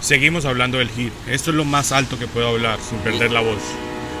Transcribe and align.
Seguimos 0.00 0.44
hablando 0.44 0.78
del 0.78 0.88
hit. 0.90 1.12
Esto 1.28 1.50
es 1.50 1.56
lo 1.56 1.64
más 1.64 1.92
alto 1.92 2.18
que 2.18 2.26
puedo 2.26 2.48
hablar 2.48 2.78
sin 2.80 2.98
perder 2.98 3.30
la 3.32 3.40
voz. 3.40 3.58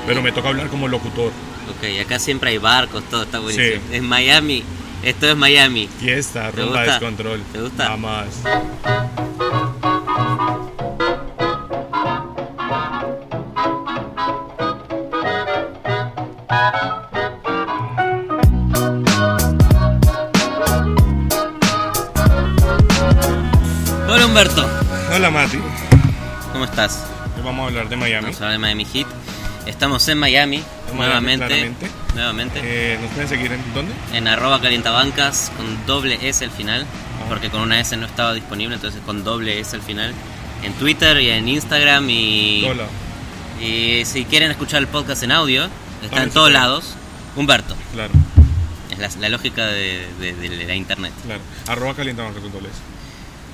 Pero 0.06 0.22
me 0.22 0.32
toca 0.32 0.48
hablar 0.48 0.68
como 0.68 0.88
locutor. 0.88 1.32
Ok, 1.70 2.00
acá 2.04 2.18
siempre 2.18 2.50
hay 2.50 2.58
barcos, 2.58 3.04
todo 3.10 3.22
está 3.24 3.38
buenísimo. 3.38 3.82
Sí. 3.90 3.96
Es 3.96 4.02
Miami, 4.02 4.62
esto 5.02 5.28
es 5.30 5.36
Miami. 5.36 5.88
Fiesta, 6.00 6.50
¿Te 6.50 6.62
rumba, 6.62 6.78
gusta? 6.78 6.92
descontrol. 6.92 7.42
¿Te 7.52 7.60
gusta? 7.60 7.84
Nada 7.84 7.96
más. 7.96 8.26
Hola 24.08 24.26
Humberto, 24.26 24.67
Hola 25.28 25.42
Mati. 25.44 25.58
¿cómo 26.52 26.64
estás? 26.64 27.04
Hoy 27.36 27.42
vamos 27.44 27.64
a 27.64 27.68
hablar 27.68 27.88
de 27.90 27.96
Miami. 27.96 28.22
Vamos 28.24 28.40
a 28.40 28.44
hablar 28.44 28.52
de 28.52 28.58
Miami 28.60 28.86
Heat. 28.86 29.06
Estamos 29.66 30.08
en 30.08 30.16
Miami, 30.16 30.56
En 30.90 30.96
Miami, 30.96 31.36
nuevamente. 31.36 31.72
Nuevamente. 32.14 32.60
Eh, 32.64 32.98
¿Nos 33.02 33.10
pueden 33.12 33.28
seguir 33.28 33.52
en 33.52 33.74
dónde? 33.74 33.92
en 34.14 34.26
arroba 34.26 34.58
calientabancas 34.62 35.52
con 35.56 35.84
doble 35.86 36.18
S 36.26 36.42
al 36.44 36.50
final, 36.50 36.86
Ah. 37.20 37.26
porque 37.28 37.50
con 37.50 37.60
una 37.60 37.78
S 37.78 37.94
no 37.98 38.06
estaba 38.06 38.32
disponible, 38.32 38.76
entonces 38.76 39.02
con 39.04 39.22
doble 39.22 39.60
S 39.60 39.76
al 39.76 39.82
final. 39.82 40.14
En 40.62 40.72
Twitter 40.74 41.20
y 41.20 41.28
en 41.28 41.46
Instagram 41.46 42.08
y, 42.08 42.64
Hola. 42.64 42.84
y 43.60 44.04
si 44.06 44.24
quieren 44.24 44.50
escuchar 44.50 44.80
el 44.80 44.88
podcast 44.88 45.22
en 45.24 45.32
audio, 45.32 45.68
está 46.02 46.20
Ah, 46.20 46.24
en 46.24 46.30
todos 46.30 46.50
lados. 46.50 46.94
Humberto, 47.36 47.76
Claro, 47.92 48.12
es 48.90 48.98
la, 48.98 49.10
la 49.20 49.28
lógica 49.28 49.66
de, 49.66 50.08
de- 50.20 50.32
de 50.32 50.64
la 50.66 50.74
internet. 50.74 51.12
claro. 51.22 51.42
Arroba 51.66 51.94
calientabancas 51.94 52.40
con 52.42 52.50
doble 52.50 52.68
S. 52.70 52.78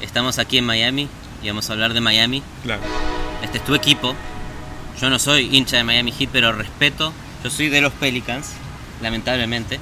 Estamos 0.00 0.38
aquí 0.38 0.58
en 0.58 0.66
Miami 0.66 1.08
y 1.44 1.48
vamos 1.48 1.68
a 1.68 1.74
hablar 1.74 1.92
de 1.92 2.00
Miami. 2.00 2.42
Claro. 2.62 2.82
Este 3.42 3.58
es 3.58 3.64
tu 3.64 3.74
equipo. 3.74 4.14
Yo 5.00 5.10
no 5.10 5.18
soy 5.18 5.54
hincha 5.54 5.76
de 5.76 5.84
Miami 5.84 6.10
Heat, 6.10 6.30
pero 6.32 6.52
respeto. 6.52 7.12
Yo 7.42 7.50
soy 7.50 7.68
de 7.68 7.82
los 7.82 7.92
Pelicans, 7.92 8.52
lamentablemente. 9.02 9.78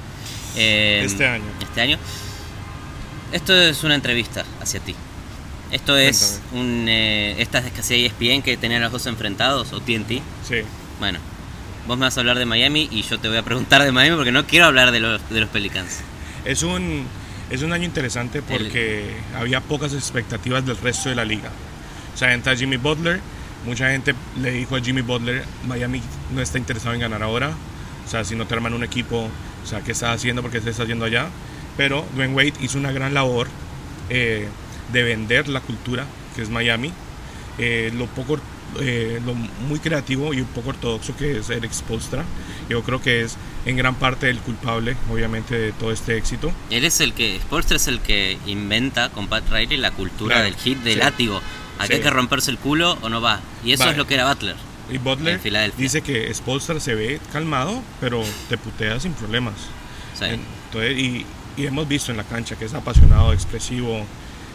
Eh, 0.57 1.01
Este 1.05 1.25
año. 1.25 1.45
Este 1.61 1.81
año. 1.81 1.97
Esto 3.31 3.55
es 3.55 3.83
una 3.83 3.95
entrevista 3.95 4.43
hacia 4.61 4.81
ti. 4.81 4.93
Esto 5.71 5.97
es 5.97 6.41
un. 6.51 6.85
Eh, 6.87 7.35
esta 7.41 7.59
es 7.59 7.71
casi 7.71 8.05
ESPN 8.05 8.41
que 8.43 8.57
tenían 8.57 8.81
los 8.81 8.91
dos 8.91 9.05
enfrentados, 9.07 9.71
o 9.71 9.79
TNT. 9.79 10.21
Sí. 10.47 10.57
Bueno, 10.99 11.19
vos 11.87 11.97
me 11.97 12.05
vas 12.05 12.17
a 12.17 12.19
hablar 12.19 12.37
de 12.37 12.45
Miami 12.45 12.89
y 12.91 13.03
yo 13.03 13.17
te 13.19 13.29
voy 13.29 13.37
a 13.37 13.43
preguntar 13.43 13.81
de 13.83 13.91
Miami 13.91 14.17
porque 14.17 14.31
no 14.33 14.45
quiero 14.45 14.65
hablar 14.65 14.91
de 14.91 14.99
los, 14.99 15.29
de 15.29 15.39
los 15.39 15.49
Pelicans. 15.49 16.01
Es 16.45 16.61
un, 16.61 17.07
es 17.49 17.61
un 17.61 17.73
año 17.73 17.85
interesante 17.85 18.41
porque 18.41 19.11
había 19.35 19.61
pocas 19.61 19.93
expectativas 19.93 20.65
del 20.65 20.77
resto 20.77 21.09
de 21.09 21.15
la 21.15 21.25
liga. 21.25 21.49
O 22.13 22.17
sea, 22.17 22.33
entra 22.33 22.55
Jimmy 22.55 22.77
Butler. 22.77 23.19
Mucha 23.65 23.89
gente 23.91 24.13
le 24.41 24.51
dijo 24.51 24.75
a 24.75 24.81
Jimmy 24.81 25.01
Butler, 25.01 25.43
Miami 25.67 26.01
no 26.33 26.41
está 26.41 26.57
interesado 26.57 26.93
en 26.93 27.01
ganar 27.01 27.23
ahora. 27.23 27.51
O 28.05 28.09
sea, 28.09 28.23
si 28.23 28.35
no 28.35 28.45
te 28.45 28.53
arman 28.53 28.73
un 28.73 28.83
equipo, 28.83 29.29
o 29.63 29.67
sea, 29.67 29.81
¿qué 29.81 29.93
estás 29.93 30.15
haciendo? 30.15 30.41
porque 30.41 30.59
se 30.61 30.69
está 30.69 30.83
haciendo 30.83 31.05
allá? 31.05 31.27
Pero 31.77 32.05
Dwayne 32.15 32.33
Wade 32.33 32.53
hizo 32.61 32.77
una 32.77 32.91
gran 32.91 33.13
labor 33.13 33.47
eh, 34.09 34.47
de 34.91 35.03
vender 35.03 35.47
la 35.47 35.61
cultura 35.61 36.05
que 36.35 36.41
es 36.41 36.49
Miami. 36.49 36.91
Eh, 37.57 37.91
lo 37.95 38.07
poco 38.07 38.39
eh, 38.79 39.21
lo 39.23 39.35
muy 39.35 39.79
creativo 39.79 40.33
y 40.33 40.41
un 40.41 40.47
poco 40.47 40.69
ortodoxo 40.69 41.15
que 41.15 41.39
es 41.39 41.49
Eric 41.49 41.71
Spoelstra. 41.71 42.23
Yo 42.69 42.81
creo 42.83 43.01
que 43.01 43.21
es 43.21 43.37
en 43.65 43.77
gran 43.77 43.95
parte 43.95 44.29
el 44.29 44.39
culpable, 44.39 44.95
obviamente, 45.11 45.57
de 45.57 45.71
todo 45.71 45.91
este 45.91 46.17
éxito. 46.17 46.51
Él 46.69 46.83
es 46.83 46.99
el 46.99 47.13
que. 47.13 47.37
Sportster 47.39 47.77
es 47.77 47.87
el 47.87 47.99
que 47.99 48.37
inventa 48.45 49.09
con 49.09 49.27
Pat 49.27 49.43
Riley 49.49 49.77
la 49.77 49.91
cultura 49.91 50.35
Claro, 50.35 50.45
del 50.49 50.55
hit 50.55 50.77
de 50.79 50.93
sí. 50.93 50.99
látigo. 50.99 51.41
Aquí 51.79 51.93
hay 51.93 51.97
Sí. 51.99 52.03
que 52.03 52.09
romperse 52.09 52.51
el 52.51 52.57
culo 52.57 52.97
o 53.01 53.09
no 53.09 53.21
va. 53.21 53.39
Y 53.63 53.71
eso 53.73 53.85
Va. 53.85 53.91
es 53.91 53.97
lo 53.97 54.05
que 54.05 54.13
era 54.15 54.27
Butler. 54.31 54.55
Y 54.91 54.97
Butler 54.97 55.39
dice 55.77 56.01
que 56.01 56.31
Spolstra 56.33 56.79
se 56.79 56.93
ve 56.93 57.19
calmado, 57.31 57.81
pero 58.01 58.21
te 58.49 58.57
putea 58.57 58.99
sin 58.99 59.13
problemas. 59.13 59.53
Sea, 60.17 60.33
Entonces, 60.33 60.97
y, 60.97 61.25
y 61.57 61.65
hemos 61.65 61.87
visto 61.87 62.11
en 62.11 62.17
la 62.17 62.23
cancha 62.25 62.55
que 62.57 62.65
es 62.65 62.73
apasionado, 62.73 63.31
expresivo, 63.33 64.05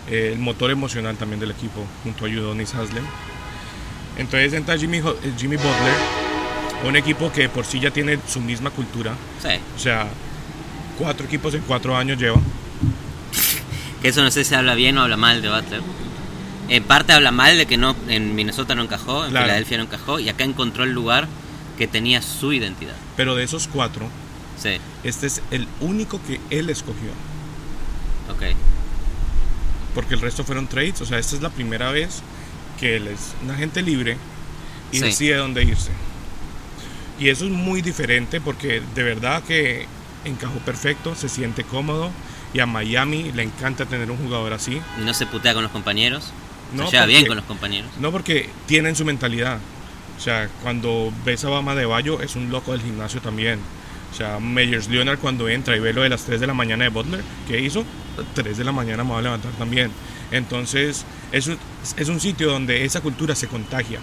eh, 0.09 0.31
el 0.35 0.39
motor 0.39 0.71
emocional 0.71 1.17
también 1.17 1.41
del 1.41 1.51
equipo, 1.51 1.85
junto 2.05 2.27
a 2.27 2.29
Udonis 2.29 2.75
Haslem. 2.75 3.05
Entonces 4.17 4.53
entra 4.53 4.77
Jimmy, 4.77 4.99
eh, 4.99 5.03
Jimmy 5.39 5.57
Butler, 5.57 5.95
un 6.85 6.97
equipo 6.97 7.31
que 7.33 7.49
por 7.49 7.65
sí 7.65 7.81
ya 7.81 7.91
tiene 7.91 8.19
su 8.29 8.41
misma 8.41 8.71
cultura. 8.71 9.15
sí. 9.43 9.49
O 9.77 9.79
sea, 9.79 10.09
cuatro 10.99 11.27
equipos 11.27 11.55
en 11.55 11.63
cuatro 11.63 11.97
años 11.97 12.19
lleva. 12.19 12.41
Que 14.03 14.09
eso 14.09 14.23
no 14.23 14.31
sé 14.31 14.45
si 14.45 14.55
habla 14.55 14.75
bien 14.77 14.97
o 14.97 15.03
habla 15.03 15.17
mal 15.17 15.43
de 15.43 15.49
Butler. 15.49 15.81
En 16.69 16.85
parte 16.85 17.13
habla 17.13 17.33
mal 17.33 17.57
de 17.59 17.67
que 17.67 17.77
no 17.77 17.97
en 18.09 18.35
Minnesota 18.37 18.75
no 18.77 18.83
encajó, 18.83 19.25
en 19.25 19.31
Claro. 19.33 19.47
Filadelfia 19.47 19.77
no 19.79 19.85
encajó 19.85 20.21
y 20.21 20.29
acá 20.29 20.45
encontró 20.45 20.85
el 20.85 20.93
lugar 20.93 21.27
que 21.77 21.89
tenía 21.89 22.23
su 22.23 22.53
identidad. 22.53 22.95
Pero 23.17 23.35
de 23.35 23.43
esos 23.45 23.67
cuatro, 23.69 24.09
Sí, 24.61 24.79
este 25.05 25.27
es 25.29 25.41
el 25.51 25.67
único 25.81 26.21
que 26.27 26.41
él 26.51 26.71
escogió. 26.71 27.11
ok. 28.31 28.55
porque 29.95 30.15
el 30.15 30.21
resto 30.21 30.45
fueron 30.45 30.69
trades. 30.69 31.01
O 31.01 31.07
sea, 31.07 31.19
esta 31.19 31.35
es 31.35 31.43
la 31.43 31.51
primera 31.51 31.91
vez 31.91 32.21
que 32.79 32.97
él 32.97 33.09
es 33.09 33.33
un 33.43 33.51
agente 33.51 33.83
libre 33.83 34.17
y 34.93 34.99
Sí. 34.99 35.05
decide 35.07 35.35
dónde 35.37 35.65
irse. 35.65 35.91
Y 37.19 37.29
eso 37.31 37.45
es 37.45 37.51
muy 37.51 37.83
diferente 37.83 38.41
porque 38.41 38.81
de 38.95 39.03
verdad 39.03 39.43
que 39.43 39.87
encajó 40.25 40.59
perfecto, 40.61 41.15
se 41.15 41.29
siente 41.29 41.65
cómodo 41.65 42.11
y 42.55 42.61
a 42.61 42.67
Miami 42.67 43.33
le 43.33 43.43
encanta 43.43 43.87
tener 43.87 44.11
un 44.11 44.19
jugador 44.19 44.53
así. 44.53 44.81
No 45.05 45.13
se 45.15 45.27
putea 45.27 45.55
con 45.55 45.63
los 45.63 45.73
compañeros. 45.73 46.33
No, 46.73 46.85
se 46.87 46.93
lleva 46.93 47.03
porque- 47.05 47.13
bien 47.15 47.27
con 47.27 47.37
los 47.37 47.47
compañeros. 47.47 47.91
No 48.01 48.13
porque 48.13 48.51
tienen 48.67 48.95
su 48.95 49.05
mentalidad. 49.05 49.59
O 50.17 50.21
sea, 50.21 50.49
cuando 50.63 51.13
ves 51.25 51.45
a 51.45 51.49
Bama 51.49 51.75
de 51.75 51.87
Bayo 51.87 52.21
es 52.21 52.37
un 52.37 52.51
loco 52.51 52.73
del 52.73 52.83
gimnasio 52.83 53.21
también. 53.21 53.61
O 54.13 54.17
sea, 54.17 54.41
Meyers 54.41 54.89
Leonard 54.89 55.19
cuando 55.19 55.49
entra 55.49 55.77
y 55.77 55.81
ve 55.81 55.93
lo 55.93 56.03
de 56.03 56.09
las 56.09 56.25
3 56.25 56.41
de 56.41 56.47
la 56.47 56.55
mañana 56.55 56.85
de 56.85 56.91
Butler, 56.91 57.21
¿qué 57.47 57.61
hizo? 57.61 57.85
3 58.35 58.57
de 58.57 58.65
la 58.65 58.73
mañana 58.73 59.05
me 59.05 59.13
va 59.13 59.19
a 59.19 59.23
levantar 59.23 59.53
también. 59.53 59.91
Entonces, 60.31 61.05
es 61.33 61.47
un, 61.47 61.59
es 61.97 62.09
un 62.09 62.19
sitio 62.21 62.51
donde 62.51 62.85
esa 62.85 63.01
cultura 63.01 63.35
se 63.35 63.49
contagia. 63.49 64.01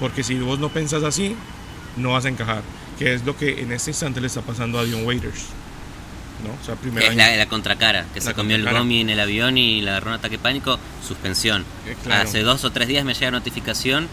Porque 0.00 0.22
si 0.22 0.34
vos 0.38 0.58
no 0.58 0.68
pensás 0.68 1.02
así, 1.02 1.34
no 1.96 2.12
vas 2.12 2.24
a 2.24 2.28
encajar. 2.28 2.62
Que 2.98 3.14
es 3.14 3.24
lo 3.24 3.36
que 3.36 3.60
en 3.62 3.72
este 3.72 3.90
instante 3.90 4.20
le 4.20 4.26
está 4.26 4.42
pasando 4.42 4.78
a 4.78 4.84
Dion 4.84 5.04
Waiters. 5.04 5.46
¿No? 6.44 6.50
O 6.60 6.64
sea, 6.64 6.74
primer 6.74 7.02
Es 7.04 7.10
año. 7.10 7.18
la, 7.18 7.36
la 7.36 7.46
contracara, 7.46 8.04
que 8.12 8.20
La 8.20 8.26
se 8.26 8.34
comió 8.34 8.56
el 8.56 8.68
gomi 8.68 9.00
en 9.00 9.10
el 9.10 9.20
avión 9.20 9.56
y 9.58 9.80
le 9.80 9.90
agarró 9.90 10.08
un 10.08 10.14
ataque 10.14 10.38
pánico, 10.38 10.78
suspensión. 11.06 11.64
Eh, 11.86 11.96
claro. 12.02 12.28
Hace 12.28 12.42
dos 12.42 12.64
o 12.64 12.70
tres 12.72 12.88
días 12.88 13.04
me 13.04 13.14
llega 13.14 13.30
notificación 13.30 14.08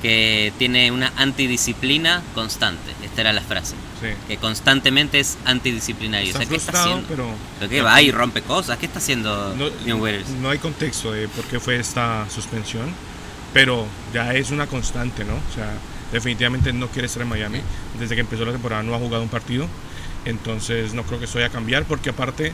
que 0.00 0.52
tiene 0.58 0.90
una 0.90 1.12
antidisciplina 1.16 2.22
constante. 2.34 2.92
Esta 3.04 3.20
era 3.22 3.32
la 3.32 3.40
frase. 3.40 3.74
Sí. 4.00 4.08
Que 4.28 4.36
constantemente 4.36 5.20
es 5.20 5.38
antidisciplinario. 5.44 6.28
Está 6.30 6.38
o 6.38 6.42
sea, 6.42 6.48
¿qué 6.48 6.56
está 6.56 6.80
haciendo? 6.82 7.04
pero... 7.08 7.26
¿Pero 7.60 7.70
qué 7.70 7.82
va 7.82 8.02
y 8.02 8.10
rompe 8.10 8.42
cosas? 8.42 8.78
¿Qué 8.78 8.86
está 8.86 8.98
haciendo 8.98 9.54
No, 9.56 9.70
no 10.40 10.50
hay 10.50 10.58
contexto 10.58 11.12
de 11.12 11.28
por 11.28 11.44
qué 11.44 11.60
fue 11.60 11.78
esta 11.78 12.26
suspensión, 12.30 12.92
pero 13.52 13.86
ya 14.12 14.34
es 14.34 14.50
una 14.50 14.66
constante, 14.66 15.24
¿no? 15.24 15.34
O 15.34 15.54
sea, 15.54 15.72
definitivamente 16.12 16.72
no 16.72 16.88
quiere 16.88 17.06
estar 17.06 17.22
en 17.22 17.28
Miami. 17.28 17.60
Desde 17.98 18.14
que 18.14 18.20
empezó 18.20 18.44
la 18.44 18.52
temporada 18.52 18.82
no 18.82 18.94
ha 18.94 18.98
jugado 18.98 19.22
un 19.22 19.28
partido, 19.28 19.66
entonces 20.24 20.94
no 20.94 21.02
creo 21.04 21.18
que 21.18 21.24
eso 21.24 21.34
vaya 21.34 21.46
a 21.48 21.50
cambiar, 21.50 21.84
porque 21.84 22.10
aparte, 22.10 22.52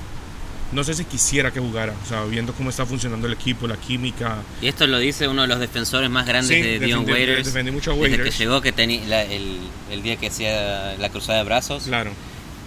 no 0.73 0.85
sé 0.85 0.95
si 0.95 1.05
quisiera 1.05 1.51
que 1.51 1.61
jugara, 1.61 1.95
o 2.05 2.07
sea, 2.09 2.25
viendo 2.25 2.53
cómo 2.55 2.71
está 2.71 2.87
funcionando 2.87 3.27
el 3.27 3.33
equipo, 3.35 3.67
la 3.67 3.77
química. 3.77 4.37
Y 4.63 4.69
esto 4.69 4.87
lo 4.87 4.99
dice 4.99 5.29
uno 5.29 5.43
de 5.43 5.49
los 5.49 5.59
defensores 5.61 6.09
más 6.11 6.27
grandes 6.27 6.57
Sí, 6.57 6.63
de 6.63 6.79
Dion 6.79 7.09
Waiters. 7.09 7.47
defendí 7.47 7.71
mucho 7.71 7.93
a 7.93 7.95
Desde 7.95 8.09
que 8.09 8.15
Waiters. 8.17 8.39
llegó, 8.39 8.61
que 8.61 8.73
tenía 8.73 9.05
la- 9.07 9.23
el, 9.25 9.59
el 9.91 10.03
día 10.03 10.17
que 10.17 10.29
hacía 10.29 10.95
la 10.99 11.09
cruzada 11.11 11.39
de 11.39 11.45
brazos, 11.45 11.85
Claro, 11.85 12.13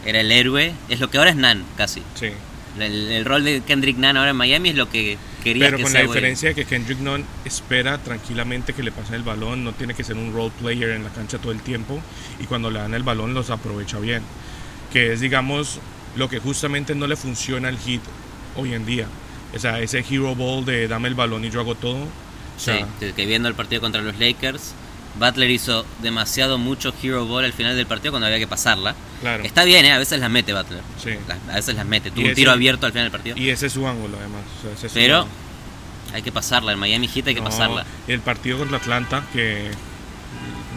era 0.05 0.19
el 0.21 0.31
héroe. 0.31 0.73
Es 0.89 0.99
lo 0.99 1.09
que 1.09 1.17
ahora 1.17 1.29
es 1.31 1.35
Nan, 1.35 1.63
casi. 1.77 2.01
sí. 2.15 2.29
El, 2.79 3.11
el 3.11 3.25
rol 3.25 3.43
de 3.43 3.59
Kendrick 3.61 3.97
Nunn 3.97 4.15
ahora 4.15 4.29
en 4.31 4.37
Miami 4.37 4.69
es 4.69 4.75
lo 4.75 4.89
que 4.89 5.17
quería 5.43 5.65
Pero 5.65 5.77
que 5.77 5.83
con 5.83 5.91
sea 5.91 6.01
la 6.01 6.07
diferencia 6.07 6.49
de 6.49 6.55
que 6.55 6.65
Kendrick 6.65 6.99
Nunn 6.99 7.25
espera 7.45 7.97
tranquilamente 7.97 8.73
que 8.73 8.83
le 8.83 8.91
pasen 8.91 9.15
el 9.15 9.23
balón, 9.23 9.63
no 9.63 9.73
tiene 9.73 9.93
que 9.93 10.03
ser 10.03 10.15
un 10.15 10.33
role 10.33 10.51
player 10.59 10.91
en 10.91 11.03
la 11.03 11.09
cancha 11.09 11.37
todo 11.37 11.51
el 11.51 11.61
tiempo 11.61 12.01
y 12.39 12.45
cuando 12.45 12.69
le 12.69 12.79
dan 12.79 12.93
el 12.93 13.03
balón 13.03 13.33
los 13.33 13.49
aprovecha 13.49 13.99
bien. 13.99 14.23
Que 14.93 15.13
es, 15.13 15.19
digamos, 15.19 15.79
lo 16.15 16.29
que 16.29 16.39
justamente 16.39 16.95
no 16.95 17.07
le 17.07 17.15
funciona 17.15 17.67
al 17.67 17.77
hit 17.77 18.01
hoy 18.55 18.73
en 18.73 18.85
día. 18.85 19.07
O 19.53 19.59
sea, 19.59 19.79
ese 19.79 20.03
hero 20.09 20.35
ball 20.35 20.65
de 20.65 20.87
dame 20.87 21.07
el 21.07 21.15
balón 21.15 21.43
y 21.43 21.49
yo 21.49 21.59
hago 21.59 21.75
todo. 21.75 22.03
O 22.03 22.59
sea, 22.59 22.87
Sí, 22.99 23.11
que 23.15 23.25
viendo 23.25 23.47
el 23.47 23.55
partido 23.55 23.81
contra 23.81 24.01
los 24.01 24.17
Lakers, 24.19 24.73
Butler 25.19 25.51
hizo 25.51 25.85
demasiado 26.01 26.57
mucho 26.57 26.93
hero 27.03 27.25
ball 27.25 27.43
al 27.45 27.53
final 27.53 27.75
del 27.75 27.85
partido 27.85 28.11
cuando 28.13 28.27
había 28.27 28.39
que 28.39 28.47
pasarla. 28.47 28.95
claro. 29.21 29.43
Está 29.43 29.63
bien, 29.65 29.85
¿eh? 29.85 29.91
a 29.91 29.97
veces 29.99 30.19
las 30.19 30.29
mete 30.29 30.53
Butler. 30.53 30.81
Sí. 31.03 31.11
Las- 31.27 31.37
a 31.49 31.55
veces 31.55 31.75
las 31.75 31.85
mete. 31.85 32.11
Tuvo 32.11 32.25
un 32.27 32.33
tiro 32.33 32.51
abierto 32.51 32.85
al 32.85 32.91
final 32.93 33.05
del 33.05 33.11
partido. 33.11 33.37
Y 33.37 33.49
ese 33.49 33.67
es 33.67 33.73
su 33.73 33.85
ángulo, 33.87 34.17
además. 34.17 34.41
O 34.59 34.61
sea, 34.63 34.73
ese 34.73 34.87
es 34.87 34.93
Pero 34.93 35.17
ángulo. 35.19 35.33
hay 36.13 36.21
que 36.21 36.31
pasarla. 36.31 36.71
En 36.71 36.79
Miami 36.79 37.07
Heat 37.07 37.27
hay 37.27 37.35
que 37.35 37.41
No, 37.41 37.49
pasarla. 37.49 37.85
El 38.07 38.21
partido 38.21 38.57
contra 38.57 38.77
Atlanta, 38.77 39.23
que 39.33 39.69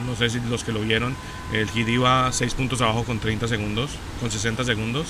no 0.07 0.17
sé 0.17 0.29
si 0.31 0.41
los 0.51 0.65
que 0.65 0.73
lo 0.73 0.81
vieron, 0.81 1.17
el 1.53 1.69
Heat 1.71 1.89
iba 1.89 2.31
6 2.33 2.55
puntos 2.55 2.81
abajo 2.81 3.05
con 3.05 3.21
30 3.21 3.47
segundos, 3.49 3.91
con 4.21 4.31
60 4.31 4.65
segundos. 4.65 5.07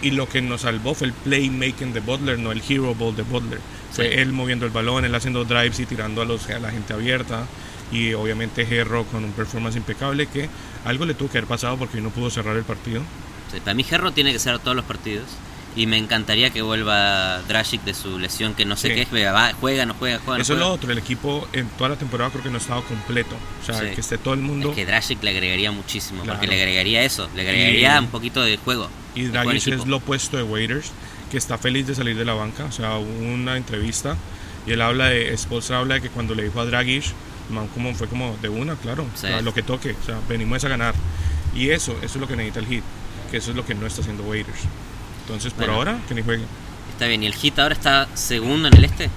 Y 0.00 0.10
lo 0.10 0.28
que 0.28 0.42
nos 0.42 0.62
salvó 0.62 0.94
fue 0.94 1.08
el 1.08 1.12
playmaking 1.12 1.92
de 1.92 2.00
Butler, 2.00 2.38
no 2.38 2.50
el 2.50 2.60
hero 2.68 2.94
ball 2.94 3.14
de 3.14 3.22
Butler. 3.22 3.60
Fue 3.92 4.06
Sí. 4.08 4.14
él 4.18 4.32
moviendo 4.32 4.64
el 4.66 4.72
balón, 4.72 5.04
él 5.04 5.14
haciendo 5.14 5.44
drives 5.44 5.78
y 5.78 5.86
tirando 5.86 6.22
a, 6.22 6.24
los, 6.24 6.48
a 6.48 6.58
la 6.58 6.70
gente 6.72 6.92
abierta. 6.92 7.46
Y 7.92 8.14
obviamente 8.14 8.62
Herro 8.70 9.04
con 9.04 9.22
un 9.24 9.32
performance 9.32 9.76
impecable 9.76 10.26
que 10.26 10.48
algo 10.84 11.04
le 11.04 11.14
tuvo 11.14 11.30
que 11.30 11.38
haber 11.38 11.48
pasado 11.48 11.76
porque 11.76 12.00
no 12.00 12.10
pudo 12.10 12.30
cerrar 12.30 12.56
el 12.56 12.64
partido. 12.64 13.02
Sí, 13.52 13.60
para 13.60 13.74
mí 13.74 13.84
Herro 13.88 14.12
tiene 14.12 14.32
que 14.32 14.38
ser 14.38 14.58
todos 14.58 14.74
los 14.76 14.84
partidos. 14.84 15.26
Y 15.74 15.86
me 15.86 15.96
encantaría 15.96 16.50
que 16.50 16.60
vuelva 16.60 17.40
Dragic 17.48 17.82
de 17.84 17.94
su 17.94 18.18
lesión, 18.18 18.52
que 18.54 18.66
no 18.66 18.76
sé 18.76 18.88
Sí. 18.88 18.94
qué 18.94 19.02
es, 19.22 19.34
va, 19.34 19.52
juega, 19.58 19.86
no 19.86 19.94
juega, 19.94 20.18
juega. 20.22 20.36
no 20.38 20.42
Eso 20.42 20.52
es 20.52 20.58
lo 20.58 20.64
juega. 20.66 20.74
otro, 20.76 20.92
el 20.92 20.98
equipo 20.98 21.48
en 21.54 21.66
toda 21.78 21.88
la 21.90 21.96
temporada 21.96 22.30
creo 22.30 22.42
que 22.42 22.50
no 22.50 22.56
ha 22.56 22.60
estado 22.60 22.82
completo. 22.84 23.34
O 23.62 23.64
sea, 23.64 23.78
Sí. 23.78 23.86
que 23.94 24.00
esté 24.02 24.18
todo 24.18 24.34
el 24.34 24.40
mundo. 24.40 24.68
Es 24.70 24.74
que 24.76 24.84
Dragic 24.84 25.22
le 25.22 25.30
agregaría 25.30 25.72
muchísimo, 25.72 26.18
porque 26.24 26.32
Claro. 26.40 26.52
le 26.52 26.60
agregaría 26.60 27.02
eso, 27.04 27.28
le 27.34 27.40
agregaría 27.42 27.96
Y- 27.96 27.98
un 28.00 28.08
poquito 28.08 28.42
de 28.42 28.58
juego. 28.58 28.90
Y 29.14 29.24
Dragic 29.24 29.66
es 29.68 29.86
lo 29.86 29.96
opuesto 29.96 30.36
de 30.36 30.42
Waiters, 30.42 30.90
que 31.30 31.38
está 31.38 31.56
feliz 31.56 31.86
de 31.86 31.94
salir 31.94 32.16
de 32.18 32.24
la 32.26 32.34
banca. 32.34 32.64
O 32.66 32.72
sea, 32.72 32.98
hubo 32.98 33.08
una 33.32 33.56
entrevista 33.56 34.16
y 34.66 34.72
él 34.72 34.82
habla 34.82 35.06
de, 35.08 35.34
Spolstra 35.38 35.78
habla 35.78 35.94
de 35.94 36.02
que 36.02 36.10
cuando 36.10 36.34
le 36.34 36.44
dijo 36.44 36.60
a 36.60 36.66
Dragic, 36.66 37.04
como 37.74 37.94
fue 37.94 38.08
como 38.08 38.36
de 38.42 38.48
una, 38.48 38.76
claro, 38.76 39.04
Sí. 39.14 39.26
o 39.26 39.28
sea, 39.28 39.42
lo 39.42 39.52
que 39.54 39.62
toque, 39.62 39.96
o 40.00 40.06
sea, 40.06 40.18
venimos 40.28 40.62
a 40.64 40.68
ganar. 40.68 40.94
Y 41.54 41.70
eso, 41.70 41.92
eso 41.98 42.06
es 42.14 42.16
lo 42.16 42.26
que 42.28 42.36
necesita 42.36 42.60
el 42.60 42.66
Heat, 42.66 42.82
que 43.30 43.36
eso 43.36 43.50
es 43.50 43.56
lo 43.56 43.64
que 43.66 43.74
no 43.74 43.86
está 43.86 44.00
haciendo 44.00 44.22
Waiters. 44.24 44.60
Entonces, 45.22 45.52
por 45.52 45.64
Bueno. 45.66 45.74
ahora, 45.74 45.98
que 46.08 46.14
ni 46.14 46.22
juegue. 46.22 46.44
Está 46.92 47.06
bien, 47.06 47.22
y 47.22 47.26
el 47.26 47.34
Heat 47.34 47.58
ahora 47.58 47.74
está 47.74 48.08
segundo 48.14 48.68
en 48.68 48.74
el 48.76 48.84
este. 48.84 49.10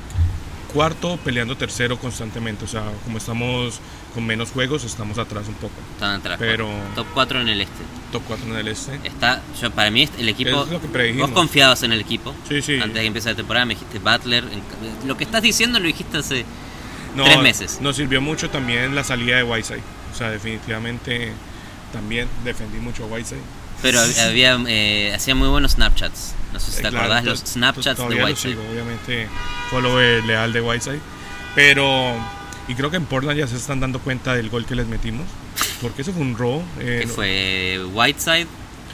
Cuarto, 0.73 1.17
peleando 1.23 1.55
tercero 1.55 1.97
constantemente. 1.97 2.65
O 2.65 2.67
sea, 2.67 2.83
como 3.05 3.17
estamos 3.17 3.79
con 4.13 4.25
menos 4.25 4.51
juegos, 4.51 4.83
estamos 4.83 5.17
atrás 5.17 5.47
un 5.47 5.53
poco. 5.53 5.73
Están 5.93 6.15
atrás. 6.19 6.35
Pero- 6.37 6.69
Top 6.95 7.07
4 7.13 7.39
en 7.39 7.47
el 7.47 7.61
este. 7.61 7.81
Top 8.11 8.23
4 8.27 8.45
en 8.51 8.57
el 8.57 8.67
este. 8.67 8.99
Está, 9.05 9.41
yo 9.61 9.71
para 9.71 9.89
mí 9.89 10.09
el 10.17 10.27
equipo. 10.27 10.63
Es 10.65 10.69
lo 10.71 10.81
que. 10.81 11.13
Vos 11.13 11.31
confiabas 11.31 11.81
en 11.83 11.93
el 11.93 12.01
equipo. 12.01 12.35
Sí, 12.49 12.61
sí. 12.61 12.73
Antes 12.75 12.93
de 12.95 12.99
que 13.01 13.07
empiece 13.07 13.29
la 13.29 13.35
temporada 13.35 13.65
me 13.65 13.75
dijiste 13.75 13.99
Butler. 13.99 14.43
en- 14.43 15.07
lo 15.07 15.15
que 15.15 15.23
estás 15.23 15.41
diciendo 15.41 15.79
lo 15.79 15.85
dijiste 15.87 16.17
hace 16.17 16.43
No, 17.15 17.23
tres 17.23 17.39
meses. 17.39 17.79
Nos 17.81 17.95
sirvió 17.95 18.21
mucho 18.21 18.49
también 18.49 18.93
la 18.95 19.03
salida 19.03 19.37
de 19.37 19.43
Whiteside. 19.43 19.81
O 20.13 20.17
sea, 20.17 20.29
definitivamente 20.29 21.31
también 21.93 22.27
defendí 22.43 22.77
mucho 22.79 23.03
a 23.05 23.07
Whiteside. 23.07 23.39
Pero 23.81 23.99
hab- 23.99 24.27
había 24.27 24.57
eh, 24.67 25.13
hacía 25.15 25.35
muy 25.35 25.47
buenos 25.47 25.73
Snapchats. 25.73 26.33
No 26.53 26.59
sé 26.59 26.71
si 26.71 26.81
te 26.81 26.87
Eh, 26.87 26.89
claro, 26.91 27.05
acordás 27.13 27.25
los 27.25 27.39
Snapchats 27.39 28.07
de 28.09 28.15
lo 28.15 28.25
Whiteside. 28.25 28.53
sigo, 28.53 28.63
obviamente, 28.71 29.27
follower 29.69 30.23
leal 30.25 30.53
de 30.53 30.61
Whiteside. 30.61 30.99
Pero, 31.53 32.13
y 32.67 32.75
creo 32.75 32.89
que 32.91 32.97
en 32.97 33.05
Portland 33.05 33.37
ya 33.39 33.47
se 33.47 33.55
están 33.55 33.79
dando 33.79 33.99
cuenta 33.99 34.35
del 34.35 34.49
gol 34.49 34.65
que 34.65 34.75
les 34.75 34.87
metimos. 34.87 35.25
Porque 35.81 36.01
eso 36.01 36.13
fue 36.13 36.21
un 36.21 36.37
robo. 36.37 36.63
eh, 36.79 36.99
Que 37.01 37.07
fue 37.07 37.79
Whiteside 37.93 38.47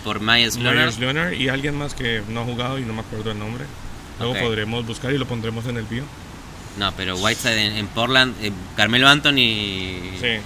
por 0.03 0.19
Myers 0.19 0.57
Leonard. 0.57 0.95
Leonard 0.97 1.33
y 1.33 1.47
alguien 1.49 1.75
más 1.77 1.93
que 1.93 2.23
no 2.29 2.41
ha 2.41 2.43
jugado 2.43 2.79
y 2.79 2.81
no 2.81 2.93
me 2.93 3.01
acuerdo 3.01 3.31
el 3.31 3.39
nombre. 3.39 3.65
Luego 4.19 4.35
podremos 4.39 4.85
buscar 4.85 5.11
y 5.13 5.17
lo 5.17 5.27
pondremos 5.27 5.65
en 5.67 5.77
el 5.77 5.85
bio. 5.85 6.03
No, 6.81 6.91
pero 6.97 7.15
Whiteside 7.15 7.67
en, 7.67 7.73
en 7.77 7.87
Portland, 7.87 8.33
eh, 8.41 8.51
Carmelo 8.75 9.07
Anthony 9.07 9.37
Sí. 10.19 10.39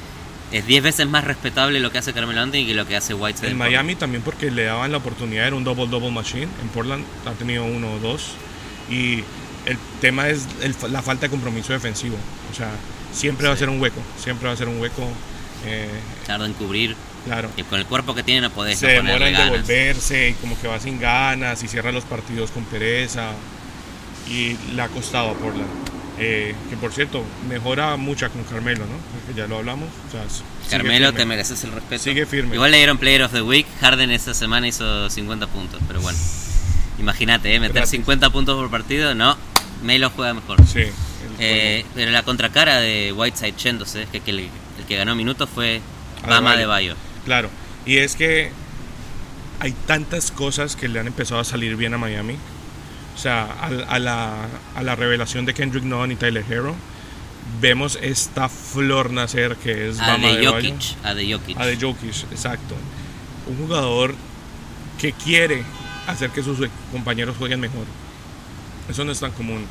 es 0.52 0.68
10 0.68 0.84
veces 0.84 1.08
más 1.08 1.24
respetable 1.24 1.80
lo 1.80 1.92
que 1.94 1.98
hace 2.00 2.12
Carmelo 2.12 2.42
Anthony 2.42 2.66
que 2.68 2.74
lo 2.74 2.86
que 2.86 2.98
hace 2.98 3.14
Whiteside. 3.14 3.52
En. 3.52 3.58
Miami 3.58 3.96
también 3.96 4.22
porque 4.22 4.52
le 4.52 4.66
daban 4.66 4.92
la 4.92 4.98
oportunidad, 4.98 5.48
era 5.48 5.56
un 5.56 5.64
double-double 5.64 6.12
machine. 6.12 6.50
En 6.62 6.68
Portland 6.74 7.06
ha 7.26 7.32
tenido 7.32 7.64
uno 7.64 7.94
o 7.94 8.00
dos. 8.00 8.32
Y 8.90 9.24
el 9.66 9.78
tema 10.02 10.28
es 10.28 10.46
el- 10.62 10.76
la 10.92 11.02
falta 11.02 11.28
de 11.28 11.30
compromiso 11.30 11.72
defensivo. 11.72 12.18
O 12.52 12.54
sea, 12.56 12.70
siempre 13.14 13.48
va 13.48 13.54
a 13.54 13.58
ser 13.58 13.70
un 13.70 13.80
hueco. 13.80 14.02
Siempre 14.22 14.48
va 14.48 14.54
a 14.54 14.58
ser 14.58 14.68
un 14.68 14.80
hueco. 14.82 15.08
eh, 15.66 15.88
Tarda 16.28 16.46
en 16.46 16.54
cubrir. 16.54 16.96
claro. 17.26 17.50
Y 17.58 17.64
con 17.64 17.80
el 17.80 17.86
cuerpo 17.86 18.14
que 18.14 18.22
tiene 18.24 18.42
no 18.42 18.50
podés 18.52 18.78
Se 18.78 18.88
no 18.88 19.04
demora 19.04 19.30
en 19.30 19.36
devolverse 19.38 20.30
y 20.30 20.34
como 20.34 20.60
que 20.62 20.68
va 20.68 20.80
sin 20.82 21.00
ganas 21.00 21.64
y 21.64 21.68
cierra 21.70 21.92
los 21.94 22.04
partidos 22.04 22.52
con 22.52 22.66
pereza. 22.66 23.32
Y 24.30 24.58
le 24.76 24.82
ha 24.82 24.88
costado 24.90 25.30
a 25.30 25.34
Portland. 25.34 25.70
Eh, 26.18 26.56
que 26.70 26.78
por 26.78 26.94
cierto, 26.94 27.24
mejora 27.50 27.98
mucho 27.98 28.30
con 28.32 28.44
Carmelo, 28.44 28.86
¿no? 28.86 29.36
Ya 29.36 29.48
lo 29.48 29.58
hablamos. 29.58 29.90
O 30.08 30.12
sea, 30.12 30.24
sigue 30.30 30.70
Carmelo, 30.70 31.14
te 31.14 31.26
mereces 31.26 31.64
el 31.64 31.74
respeto. 31.74 32.04
Sigue 32.04 32.26
firme. 32.26 32.56
Igual 32.56 32.72
le 32.72 32.78
dieron 32.78 32.98
Player 32.98 33.24
of 33.24 33.34
the 33.34 33.42
Week. 33.42 33.66
Harden 33.82 34.12
esta 34.12 34.34
semana 34.34 34.68
hizo 34.68 35.10
50 35.10 35.48
puntos, 35.48 35.82
pero 35.88 36.02
bueno. 36.02 36.18
Imagínate, 37.00 37.54
¿eh? 37.54 37.60
meter 37.60 37.76
Gratis. 37.76 37.92
50 37.92 38.30
puntos 38.30 38.56
por 38.58 38.70
partido, 38.72 39.14
no. 39.14 39.38
Melo 39.84 40.10
juega 40.10 40.34
mejor. 40.34 40.66
Sí. 40.66 40.84
Eh, 41.40 41.86
pero 41.94 42.12
la 42.12 42.24
contracara 42.24 42.80
de 42.80 43.12
Whiteside 43.12 43.56
yéndose 43.58 44.04
es 44.04 44.10
que, 44.10 44.22
que 44.22 44.32
el, 44.32 44.40
el 44.40 44.86
que 44.88 44.96
ganó 44.96 45.16
minutos 45.16 45.50
fue. 45.54 45.82
Bama 46.28 46.56
de 46.56 46.66
Bayo. 46.66 46.96
Claro, 47.26 47.50
y 47.86 47.98
es 47.98 48.16
que 48.16 48.52
hay 49.60 49.74
tantas 49.86 50.32
cosas 50.32 50.76
que 50.76 50.88
le 50.88 51.00
han 51.00 51.08
empezado 51.08 51.40
a 51.40 51.44
salir 51.44 51.76
bien 51.76 51.94
a 51.94 51.98
Miami. 51.98 52.38
O 53.16 53.18
sea, 53.18 53.44
a, 53.46 53.68
a 53.96 54.00
la, 54.00 54.48
a 54.76 54.84
la 54.84 54.96
revelación 54.96 55.46
de 55.46 55.54
Kendrick 55.54 55.84
Nunn 55.86 56.12
y 56.12 56.16
Tyler 56.16 56.44
Hero, 56.50 56.76
vemos 57.62 57.98
esta 58.02 58.50
flor 58.50 59.12
nacer 59.12 59.56
que 59.58 59.90
es 59.90 60.00
A 60.00 60.08
Bama 60.14 60.28
de. 60.34 60.46
Jokic. 60.46 60.98
A 61.04 61.14
de 61.14 61.32
Jokic. 61.34 61.58
A 61.60 61.66
de 61.66 61.78
Jokic, 61.78 62.24
exacto. 62.32 62.76
Un 63.48 63.58
jugador 63.58 64.14
que 65.00 65.14
quiere 65.14 65.64
hacer 66.08 66.30
que 66.32 66.44
sus 66.44 66.60
compañeros 66.92 67.36
jueguen 67.38 67.60
mejor. 67.60 67.86
Eso 68.90 69.04
no 69.06 69.12
es 69.12 69.20
tan 69.20 69.32
común. 69.32 69.66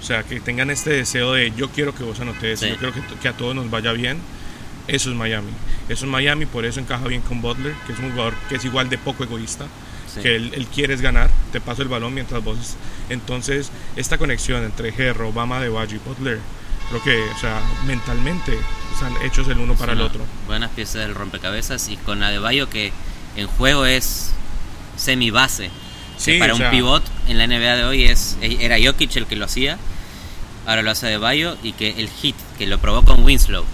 O 0.00 0.02
sea, 0.02 0.22
que 0.22 0.40
tengan 0.40 0.70
este 0.70 0.90
deseo 0.90 1.34
de 1.34 1.52
yo 1.56 1.68
quiero 1.68 1.94
que 1.94 2.02
vos 2.02 2.18
anotes, 2.20 2.60
Sí. 2.60 2.68
yo 2.70 2.76
quiero 2.78 2.94
que, 2.94 3.02
que 3.20 3.28
a 3.28 3.32
todos 3.34 3.54
nos 3.54 3.70
vaya 3.70 3.92
bien. 3.92 4.18
Eso 4.88 5.10
es 5.10 5.16
Miami. 5.16 5.50
Eso 5.90 6.06
es 6.06 6.10
Miami, 6.10 6.46
por 6.46 6.64
eso 6.64 6.80
encaja 6.80 7.06
bien 7.06 7.20
con 7.20 7.42
Butler, 7.42 7.74
que 7.86 7.92
es 7.92 7.98
un 7.98 8.10
jugador 8.12 8.32
que 8.48 8.56
es 8.56 8.64
igual 8.64 8.88
de 8.88 8.96
poco 8.96 9.22
egoísta. 9.24 9.66
Sí. 10.14 10.20
Que 10.20 10.36
él, 10.36 10.52
él 10.54 10.66
quiere 10.66 10.94
es 10.94 11.00
ganar, 11.00 11.30
te 11.52 11.60
paso 11.60 11.82
el 11.82 11.88
balón 11.88 12.14
mientras 12.14 12.42
vos. 12.42 12.76
Entonces, 13.08 13.70
esta 13.96 14.18
conexión 14.18 14.64
entre 14.64 14.88
Herro, 14.96 15.28
Obama 15.28 15.60
de 15.60 15.66
y 15.68 15.98
Butler, 15.98 16.38
creo 16.88 17.02
que, 17.02 17.20
o 17.34 17.38
sea, 17.38 17.60
mentalmente 17.86 18.58
están 18.92 19.14
hechos 19.24 19.48
el 19.48 19.58
uno 19.58 19.74
para 19.74 19.92
el 19.92 20.00
otro. 20.00 20.24
Buenas 20.46 20.70
piezas 20.70 21.02
del 21.06 21.14
rompecabezas 21.14 21.88
y 21.88 21.96
con 21.96 22.22
Adebayo 22.22 22.68
que 22.68 22.92
en 23.36 23.46
juego 23.46 23.86
es 23.86 24.32
semi 24.96 25.30
base. 25.30 25.70
Sí, 26.18 26.38
para 26.38 26.52
o 26.52 26.56
un 26.56 26.60
sea, 26.60 26.70
pivot 26.70 27.02
en 27.28 27.38
la 27.38 27.46
NBA 27.46 27.76
de 27.76 27.84
hoy 27.84 28.04
es 28.04 28.36
era 28.42 28.76
Jokic 28.82 29.16
el 29.16 29.26
que 29.26 29.36
lo 29.36 29.46
hacía, 29.46 29.78
ahora 30.66 30.82
lo 30.82 30.90
hace 30.90 31.06
Adebayo 31.06 31.56
y 31.62 31.72
que 31.72 31.98
el 31.98 32.08
hit 32.10 32.36
que 32.58 32.66
lo 32.66 32.78
probó 32.78 33.02
con 33.04 33.24
Winslow, 33.24 33.64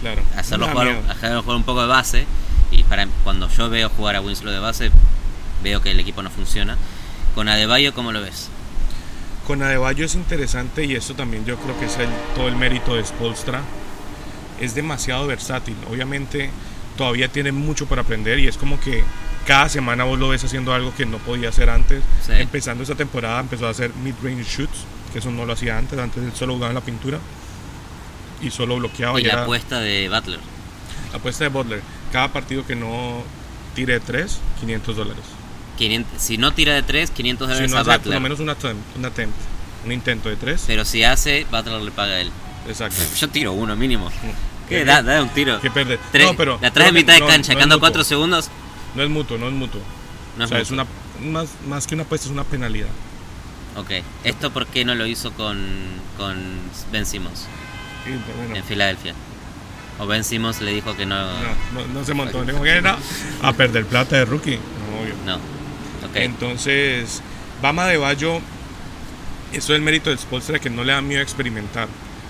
Claro. 0.00 0.22
hacerlo 0.36 0.68
jugar, 0.68 1.00
hacerlo 1.10 1.42
jugar 1.42 1.56
un 1.56 1.64
poco 1.64 1.80
de 1.82 1.88
base 1.88 2.26
y 2.70 2.82
para 2.84 3.08
cuando 3.24 3.48
yo 3.50 3.68
veo 3.70 3.88
jugar 3.88 4.14
a 4.16 4.20
Winslow 4.20 4.52
de 4.52 4.60
base 4.60 4.90
veo 5.64 5.82
que 5.82 5.90
el 5.90 5.98
equipo 5.98 6.22
no 6.22 6.30
funciona. 6.30 6.76
Con 7.34 7.48
Adebayo 7.48 7.92
¿cómo 7.94 8.12
lo 8.12 8.20
ves? 8.22 8.48
Con 9.46 9.62
Adebayo 9.62 10.04
es 10.04 10.14
interesante 10.14 10.84
y 10.84 10.94
esto 10.94 11.14
también 11.14 11.44
yo 11.44 11.56
creo 11.56 11.78
que 11.80 11.86
es 11.86 11.98
el, 11.98 12.08
todo 12.36 12.46
el 12.46 12.54
mérito 12.56 12.94
de 12.94 13.04
Spolstra. 13.04 13.62
Es 14.60 14.74
demasiado 14.76 15.26
versátil. 15.26 15.74
Obviamente 15.90 16.50
todavía 16.96 17.26
tiene 17.28 17.50
mucho 17.50 17.86
para 17.86 18.02
aprender 18.02 18.38
y 18.38 18.46
es 18.46 18.56
como 18.56 18.78
que 18.78 19.02
cada 19.46 19.68
semana 19.68 20.04
vos 20.04 20.18
lo 20.18 20.28
ves 20.28 20.44
haciendo 20.44 20.72
algo 20.72 20.94
que 20.94 21.04
no 21.06 21.18
podía 21.18 21.48
hacer 21.48 21.68
antes. 21.68 22.02
Sí. 22.24 22.32
Empezando 22.34 22.82
esta 22.84 22.94
temporada 22.94 23.40
empezó 23.40 23.66
a 23.66 23.70
hacer 23.70 23.90
mid-range 24.02 24.44
shoots, 24.44 24.84
que 25.12 25.18
eso 25.18 25.30
no 25.30 25.44
lo 25.44 25.52
hacía 25.54 25.76
antes. 25.76 25.98
Antes 25.98 26.22
él 26.22 26.32
solo 26.34 26.54
jugaba 26.54 26.70
en 26.70 26.76
la 26.76 26.80
pintura 26.80 27.18
y 28.40 28.50
solo 28.50 28.76
bloqueaba. 28.76 29.18
y 29.20 29.24
y 29.24 29.26
la 29.26 29.32
era- 29.34 29.42
apuesta 29.42 29.80
de 29.80 30.08
Butler. 30.08 30.38
la 31.10 31.18
apuesta 31.18 31.44
de 31.44 31.50
Butler. 31.50 31.82
Cada 32.12 32.28
partido 32.32 32.64
que 32.66 32.76
no 32.76 33.22
tire 33.74 33.94
de 33.94 34.00
3, 34.00 34.38
500 34.60 34.96
dólares. 34.96 35.24
500 35.76 36.20
si 36.22 36.38
no 36.38 36.52
tira 36.52 36.74
de 36.74 36.82
3, 36.82 37.10
500 37.10 37.46
Si 37.46 37.52
dólares 37.52 37.70
no 37.70 37.76
a 37.76 37.80
hace 37.80 37.90
por 37.90 37.98
Butler. 37.98 38.14
lo 38.14 38.20
menos 38.20 38.40
un 38.40 38.48
attempt, 38.50 38.96
un 38.96 39.04
attempt, 39.04 39.34
un 39.84 39.92
intento 39.92 40.28
de 40.28 40.36
3. 40.36 40.64
Pero 40.66 40.84
si 40.84 41.04
hace, 41.04 41.46
Butler 41.50 41.80
le 41.82 41.90
paga 41.90 42.12
a 42.14 42.20
él. 42.20 42.30
Exacto. 42.68 42.96
Yo 43.18 43.28
tiro 43.28 43.52
uno 43.52 43.76
mínimo. 43.76 44.10
¿Qué? 44.68 44.78
¿Qué? 44.78 44.84
Da, 44.84 45.02
da 45.02 45.22
un 45.22 45.28
tiro. 45.30 45.60
Que 45.60 45.70
perder. 45.70 45.98
Tres- 46.12 46.26
no, 46.26 46.36
pero 46.36 46.58
la 46.62 46.70
traes 46.70 46.88
en 46.90 46.94
mitad 46.94 47.14
de 47.14 47.20
no- 47.20 47.26
cancha, 47.26 47.52
no 47.54 47.60
mutuo. 47.60 47.80
4 47.80 48.04
segundos. 48.04 48.50
No 48.94 49.02
es 49.02 49.10
mutuo, 49.10 49.36
no 49.38 49.48
es 49.48 49.52
mutuo. 49.54 49.80
No 50.38 50.44
o 50.44 50.48
sea, 50.48 50.58
es 50.60 50.70
una 50.70 50.86
más, 51.20 51.48
más 51.66 51.86
que 51.86 51.94
una 51.94 52.04
apuesta, 52.04 52.26
es 52.26 52.32
una 52.32 52.44
penalidad. 52.44 52.88
Ok. 53.76 53.90
¿Esto 54.24 54.52
por 54.52 54.66
qué 54.66 54.84
no 54.84 54.94
lo 54.94 55.04
hizo 55.06 55.32
con, 55.32 55.58
con 56.16 56.36
Ben 56.92 57.04
Simmons 57.06 57.46
Y, 58.06 58.10
bueno, 58.38 58.56
en 58.56 58.64
Filadelfia? 58.64 59.14
O 59.98 60.06
Ben 60.06 60.24
Simmons 60.24 60.60
le 60.60 60.72
dijo 60.72 60.96
que 60.96 61.06
no. 61.06 61.16
no, 61.24 61.32
no, 61.74 61.86
no 61.92 62.04
se 62.04 62.14
montó. 62.14 62.40
Le 62.44 62.52
dijo 62.52 62.64
que 62.64 62.80
no, 62.82 62.96
a 63.42 63.52
perder 63.52 63.84
plata 63.86 64.16
de 64.16 64.24
rookie. 64.24 64.56
No, 64.56 65.00
obvio. 65.02 65.14
No. 65.26 65.38
Entonces, 66.14 67.20
Bama 67.62 67.86
de 67.86 67.96
Bayo, 67.96 68.36
eso 69.52 69.72
es 69.72 69.76
el 69.76 69.82
mérito 69.82 70.10
del 70.10 70.18
Spolstra 70.18 70.58
que 70.58 70.70
no 70.70 70.84
le 70.84 70.92
da 70.92 71.00
miedo 71.00 71.20
a 71.20 71.22
experimentar. 71.22 71.88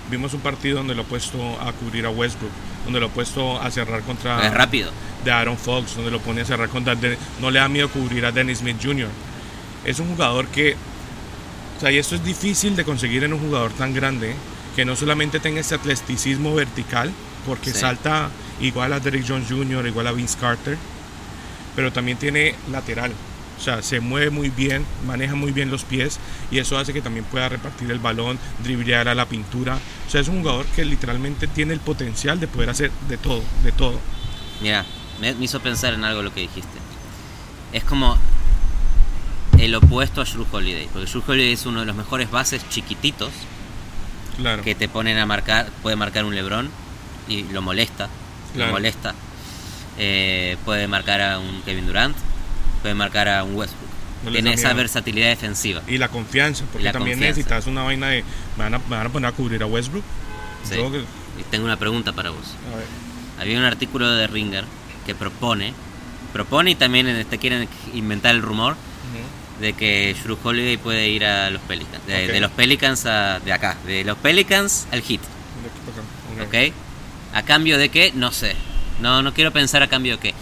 Vimos 0.09 0.33
un 0.33 0.41
partido 0.41 0.77
donde 0.77 0.93
lo 0.95 1.01
ha 1.01 1.05
puesto 1.05 1.59
a 1.59 1.71
cubrir 1.73 2.05
a 2.05 2.09
Westbrook, 2.09 2.51
donde 2.83 2.99
lo 2.99 3.07
ha 3.07 3.09
puesto 3.09 3.59
a 3.59 3.71
cerrar 3.71 4.01
contra 4.01 4.45
es 4.47 4.53
rápido. 4.53 4.91
de 5.23 5.31
Aaron 5.31 5.57
Fox, 5.57 5.95
donde 5.95 6.11
lo 6.11 6.19
pone 6.19 6.41
a 6.41 6.45
cerrar 6.45 6.69
contra 6.69 6.95
no 7.41 7.49
le 7.49 7.59
da 7.59 7.67
miedo 7.67 7.89
cubrir 7.89 8.25
a 8.25 8.31
Dennis 8.31 8.59
Smith 8.59 8.77
Jr. 8.81 9.07
Es 9.83 9.99
un 9.99 10.09
jugador 10.09 10.47
que, 10.47 10.75
o 11.77 11.79
sea, 11.79 11.91
y 11.91 11.97
esto 11.97 12.15
es 12.15 12.23
difícil 12.23 12.75
de 12.75 12.83
conseguir 12.85 13.23
en 13.23 13.33
un 13.33 13.39
jugador 13.39 13.71
tan 13.71 13.93
grande, 13.93 14.35
que 14.75 14.85
no 14.85 14.95
solamente 14.95 15.39
tenga 15.39 15.61
ese 15.61 15.75
atleticismo 15.75 16.53
vertical, 16.53 17.11
porque 17.47 17.71
Sí. 17.71 17.79
salta 17.79 18.29
igual 18.59 18.93
a 18.93 18.99
Derrick 18.99 19.25
Jones 19.27 19.47
Jr., 19.49 19.87
igual 19.87 20.05
a 20.07 20.11
Vince 20.11 20.37
Carter, 20.39 20.77
pero 21.75 21.91
también 21.91 22.17
tiene 22.17 22.55
lateral. 22.71 23.11
O 23.57 23.61
sea, 23.61 23.81
se 23.81 23.99
mueve 23.99 24.29
muy 24.29 24.49
bien, 24.49 24.85
maneja 25.07 25.35
muy 25.35 25.51
bien 25.51 25.71
los 25.71 25.83
pies 25.83 26.19
y 26.51 26.59
eso 26.59 26.77
hace 26.77 26.93
que 26.93 27.01
también 27.01 27.25
pueda 27.25 27.47
repartir 27.49 27.89
el 27.89 27.99
balón, 27.99 28.37
driblear 28.63 29.07
a 29.07 29.15
la 29.15 29.25
pintura. 29.27 29.77
O 30.07 30.09
sea, 30.11 30.21
es 30.21 30.27
un 30.27 30.39
jugador 30.41 30.65
que 30.67 30.83
literalmente 30.85 31.47
tiene 31.47 31.73
el 31.73 31.79
potencial 31.79 32.39
de 32.39 32.47
poder 32.47 32.69
hacer 32.69 32.91
de 33.07 33.17
todo, 33.17 33.41
de 33.63 33.71
todo. 33.71 33.99
Mira, 34.61 34.85
me, 35.19 35.35
hizo 35.39 35.59
pensar 35.61 35.93
en 35.93 36.03
algo 36.03 36.21
lo 36.21 36.33
que 36.33 36.41
dijiste. 36.41 36.77
Es 37.71 37.83
como 37.83 38.17
el 39.57 39.73
opuesto 39.75 40.21
a 40.21 40.25
Drew 40.25 40.45
Holiday, 40.51 40.89
porque 40.91 41.09
Drew 41.09 41.23
Holiday 41.25 41.53
es 41.53 41.65
uno 41.65 41.79
de 41.79 41.85
los 41.85 41.95
mejores 41.95 42.29
bases 42.29 42.67
chiquititos 42.69 43.29
Claro. 44.37 44.63
que 44.63 44.75
te 44.75 44.89
ponen 44.89 45.17
a 45.17 45.25
marcar, 45.25 45.69
puede 45.81 45.95
marcar 45.95 46.25
un 46.25 46.35
LeBron 46.35 46.69
y 47.29 47.43
lo 47.43 47.61
molesta, 47.61 48.07
lo 48.53 48.55
Claro. 48.55 48.71
molesta. 48.73 49.15
Eh, 49.97 50.57
puede 50.65 50.87
marcar 50.89 51.21
a 51.21 51.39
un 51.39 51.61
Kevin 51.61 51.87
Durant, 51.87 52.17
puede 52.81 52.93
marcar 52.95 53.27
a 53.29 53.43
un 53.43 53.55
Westbrook. 53.55 53.89
No 54.23 54.31
Tiene 54.31 54.53
esa 54.53 54.69
miedo. 54.69 54.77
versatilidad 54.77 55.27
defensiva. 55.29 55.81
Y 55.87 55.97
la 55.99 56.07
confianza, 56.07 56.63
porque 56.71 56.85
La 56.85 56.91
también 56.93 57.17
confianza. 57.17 57.37
necesitas 57.39 57.67
una 57.67 57.83
vaina 57.83 58.07
de. 58.07 58.23
Me 58.57 58.63
van 58.63 58.73
a, 58.73 58.79
me 58.79 58.95
van 58.95 59.05
a 59.07 59.09
poner 59.09 59.29
a 59.29 59.31
cubrir 59.33 59.61
a 59.61 59.65
Westbrook. 59.67 60.03
Sí. 60.63 60.75
Yo 60.75 60.91
que- 60.91 60.99
Y 61.39 61.43
tengo 61.51 61.65
una 61.65 61.77
pregunta 61.77 62.11
para 62.13 62.29
vos. 62.31 62.45
a 62.73 62.77
ver. 62.77 62.85
Había 63.39 63.59
un 63.59 63.65
artículo 63.65 64.09
de 64.09 64.25
Ringer 64.27 64.63
que 65.05 65.13
propone, 65.13 65.73
propone 66.33 66.71
y 66.71 66.75
también 66.75 67.07
este, 67.07 67.37
quieren 67.37 67.67
inventar 67.93 68.33
el 68.33 68.41
rumor 68.41 68.71
Ujú. 68.73 69.61
de 69.61 69.73
que 69.73 70.15
Drew 70.23 70.37
Holiday 70.41 70.77
puede 70.77 71.09
ir 71.09 71.25
a 71.25 71.49
los 71.51 71.61
Pelicans. 71.63 72.05
De, 72.07 72.25
Ok. 72.25 72.31
de 72.31 72.39
los 72.39 72.51
Pelicans 72.51 73.05
a, 73.05 73.39
de 73.41 73.51
acá, 73.53 73.75
de 73.85 74.03
los 74.05 74.17
Pelicans 74.17 74.87
al 74.91 75.01
Heat, 75.01 75.19
De 75.21 75.69
aquí 75.69 75.79
para 75.85 76.47
acá. 76.47 76.71
Ok. 76.71 76.71
¿ok? 76.71 77.35
¿A 77.35 77.43
cambio 77.43 77.77
de 77.77 77.89
qué? 77.89 78.11
No 78.15 78.31
sé. 78.31 78.55
No, 79.01 79.21
no 79.21 79.33
quiero 79.33 79.51
pensar 79.51 79.83
a 79.83 79.87
cambio 79.87 80.13
de 80.13 80.19
qué. 80.19 80.33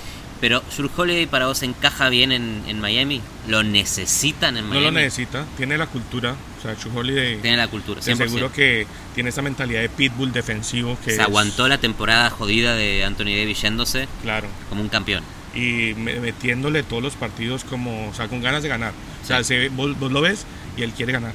Pero 0.41 0.61
Drew 0.75 0.89
Holiday 0.95 1.25
para 1.25 1.47
vos 1.47 1.63
encaja 1.63 2.09
bien 2.09 2.31
en, 2.33 2.63
en 2.67 2.79
Miami. 2.81 3.21
¿Lo 3.47 3.63
necesitan 3.63 4.57
en 4.57 4.63
No 4.65 4.69
Miami? 4.71 4.85
lo 4.85 4.91
necesita, 4.91 5.45
tiene 5.55 5.77
la 5.77 5.87
cultura. 5.87 6.35
O 6.59 6.61
sea, 6.61 6.75
Chu 6.77 6.89
Holiday. 6.93 7.37
Tiene 7.37 7.57
la 7.57 7.67
cultura, 7.69 8.01
de 8.01 8.13
100%. 8.13 8.17
seguro 8.17 8.51
que 8.51 8.85
tiene 9.15 9.29
esa 9.29 9.41
mentalidad 9.41 9.81
de 9.81 9.89
pitbull 9.89 10.31
defensivo 10.33 10.97
que 11.03 11.11
Se 11.11 11.21
aguantó 11.21 11.67
la 11.67 11.77
temporada 11.77 12.29
jodida 12.29 12.75
de 12.75 13.03
Anthony 13.05 13.35
Davis 13.37 13.61
yéndose 13.61 14.07
Claro. 14.21 14.47
como 14.69 14.81
un 14.81 14.89
campeón. 14.89 15.23
Y 15.55 15.93
me- 15.95 16.19
metiéndole 16.19 16.83
todos 16.83 17.03
los 17.03 17.13
partidos 17.15 17.63
como, 17.63 18.09
o 18.09 18.13
sea, 18.13 18.27
con 18.27 18.41
ganas 18.41 18.63
de 18.63 18.69
ganar. 18.69 18.93
O 19.23 19.25
sea, 19.25 19.43
se 19.43 19.69
vos, 19.69 19.97
vos 19.99 20.11
lo 20.11 20.19
ves 20.21 20.45
y 20.75 20.81
él 20.83 20.91
quiere 20.91 21.13
ganar. 21.13 21.33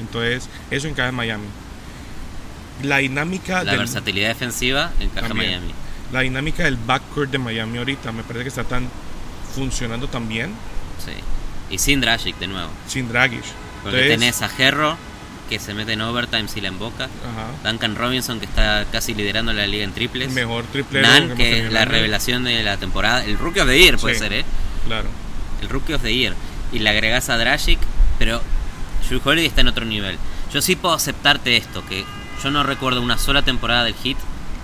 Entonces, 0.00 0.48
eso 0.70 0.86
encaja 0.88 1.08
en 1.10 1.14
Miami. 1.16 1.46
La 2.82 2.98
dinámica 2.98 3.64
La 3.64 3.72
del, 3.72 3.80
versatilidad 3.80 4.28
defensiva 4.28 4.92
encaja 5.00 5.26
en. 5.26 5.36
Miami. 5.36 5.72
La 6.12 6.20
dinámica 6.20 6.64
del 6.64 6.76
backcourt 6.76 7.30
de 7.30 7.38
Miami 7.38 7.78
ahorita 7.78 8.12
me 8.12 8.22
parece 8.22 8.44
que 8.44 8.48
está 8.48 8.64
tan 8.64 8.88
funcionando 9.54 10.08
tan 10.08 10.28
bien 10.28 10.52
Sí. 11.04 11.12
Y 11.70 11.78
sin 11.78 12.00
Dragic 12.00 12.36
de 12.38 12.48
nuevo. 12.48 12.70
sin 12.88 13.08
Dragic. 13.08 13.42
Porque 13.82 13.98
Entonces, 14.12 14.18
tenés 14.18 14.42
a 14.42 14.50
Herro, 14.62 14.96
que 15.48 15.58
se 15.58 15.72
mete 15.74 15.92
en 15.92 16.00
overtime 16.00 16.48
si 16.48 16.60
la 16.60 16.68
emboca. 16.68 17.04
ajá, 17.04 17.70
Duncan 17.70 17.94
Robinson, 17.94 18.40
que 18.40 18.46
está 18.46 18.84
casi 18.90 19.14
liderando 19.14 19.52
la 19.52 19.66
liga 19.66 19.84
en 19.84 19.92
triples. 19.92 20.30
mejor 20.32 20.64
triplero 20.64 21.06
Nan, 21.06 21.28
que 21.36 21.44
tenido 21.44 21.66
es 21.68 21.72
la 21.72 21.84
revelación 21.84 22.44
de 22.44 22.62
la 22.62 22.76
temporada. 22.78 23.24
El 23.24 23.38
Rookie 23.38 23.60
of 23.60 23.68
the 23.68 23.78
Year 23.78 23.96
puede 23.98 24.14
Sí. 24.14 24.20
ser, 24.20 24.32
¿eh? 24.32 24.44
Claro. 24.86 25.08
El 25.62 25.68
Rookie 25.68 25.94
of 25.94 26.02
the 26.02 26.14
Year. 26.14 26.34
Y 26.72 26.80
le 26.80 26.90
agregás 26.90 27.28
a 27.28 27.38
Dragic, 27.38 27.78
pero 28.18 28.42
Drew 29.08 29.20
Holiday 29.24 29.46
está 29.46 29.60
en 29.62 29.68
otro 29.68 29.84
nivel. 29.84 30.18
Yo 30.52 30.60
sí 30.60 30.74
puedo 30.76 30.94
aceptarte 30.94 31.56
esto, 31.56 31.84
que 31.86 32.04
yo 32.42 32.50
no 32.50 32.62
recuerdo 32.62 33.00
una 33.02 33.16
sola 33.18 33.42
temporada 33.42 33.84
del 33.84 33.94
Hit 33.94 34.18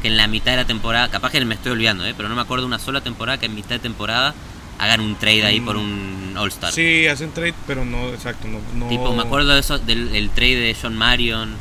que 0.04 0.08
en 0.08 0.18
la 0.18 0.26
mitad 0.26 0.50
de 0.50 0.58
la 0.58 0.66
temporada, 0.66 1.08
capaz 1.08 1.30
que 1.32 1.42
me 1.46 1.54
estoy 1.54 1.72
olvidando, 1.72 2.04
¿eh? 2.04 2.12
pero 2.14 2.28
no 2.28 2.34
me 2.34 2.42
acuerdo 2.42 2.66
una 2.66 2.78
sola 2.78 3.00
temporada 3.00 3.38
que 3.38 3.46
en 3.46 3.54
mitad 3.54 3.70
de 3.70 3.78
temporada 3.78 4.34
hagan 4.78 5.00
un 5.00 5.14
trade 5.16 5.46
ahí 5.46 5.60
Mm. 5.60 5.64
por 5.64 5.76
un 5.78 6.34
All-Star. 6.36 6.72
Sí, 6.74 7.06
hacen 7.06 7.32
trade, 7.32 7.54
pero 7.66 7.86
no, 7.86 8.10
exacto, 8.10 8.46
no. 8.46 8.58
no 8.74 8.88
Tipo, 8.90 9.14
me 9.14 9.22
acuerdo 9.22 9.54
de 9.54 9.60
eso, 9.60 9.78
del 9.78 10.14
el 10.14 10.28
trade 10.28 10.56
de 10.56 10.76
John 10.80 10.94
Marion 10.94 11.54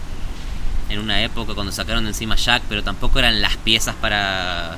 en 0.90 1.00
una 1.00 1.22
época 1.24 1.54
cuando 1.54 1.72
sacaron 1.72 2.04
de 2.04 2.10
encima 2.10 2.34
a 2.34 2.38
Jack, 2.38 2.64
pero 2.68 2.84
tampoco 2.84 3.18
eran 3.20 3.42
las 3.42 3.56
piezas 3.56 3.96
para 3.96 4.78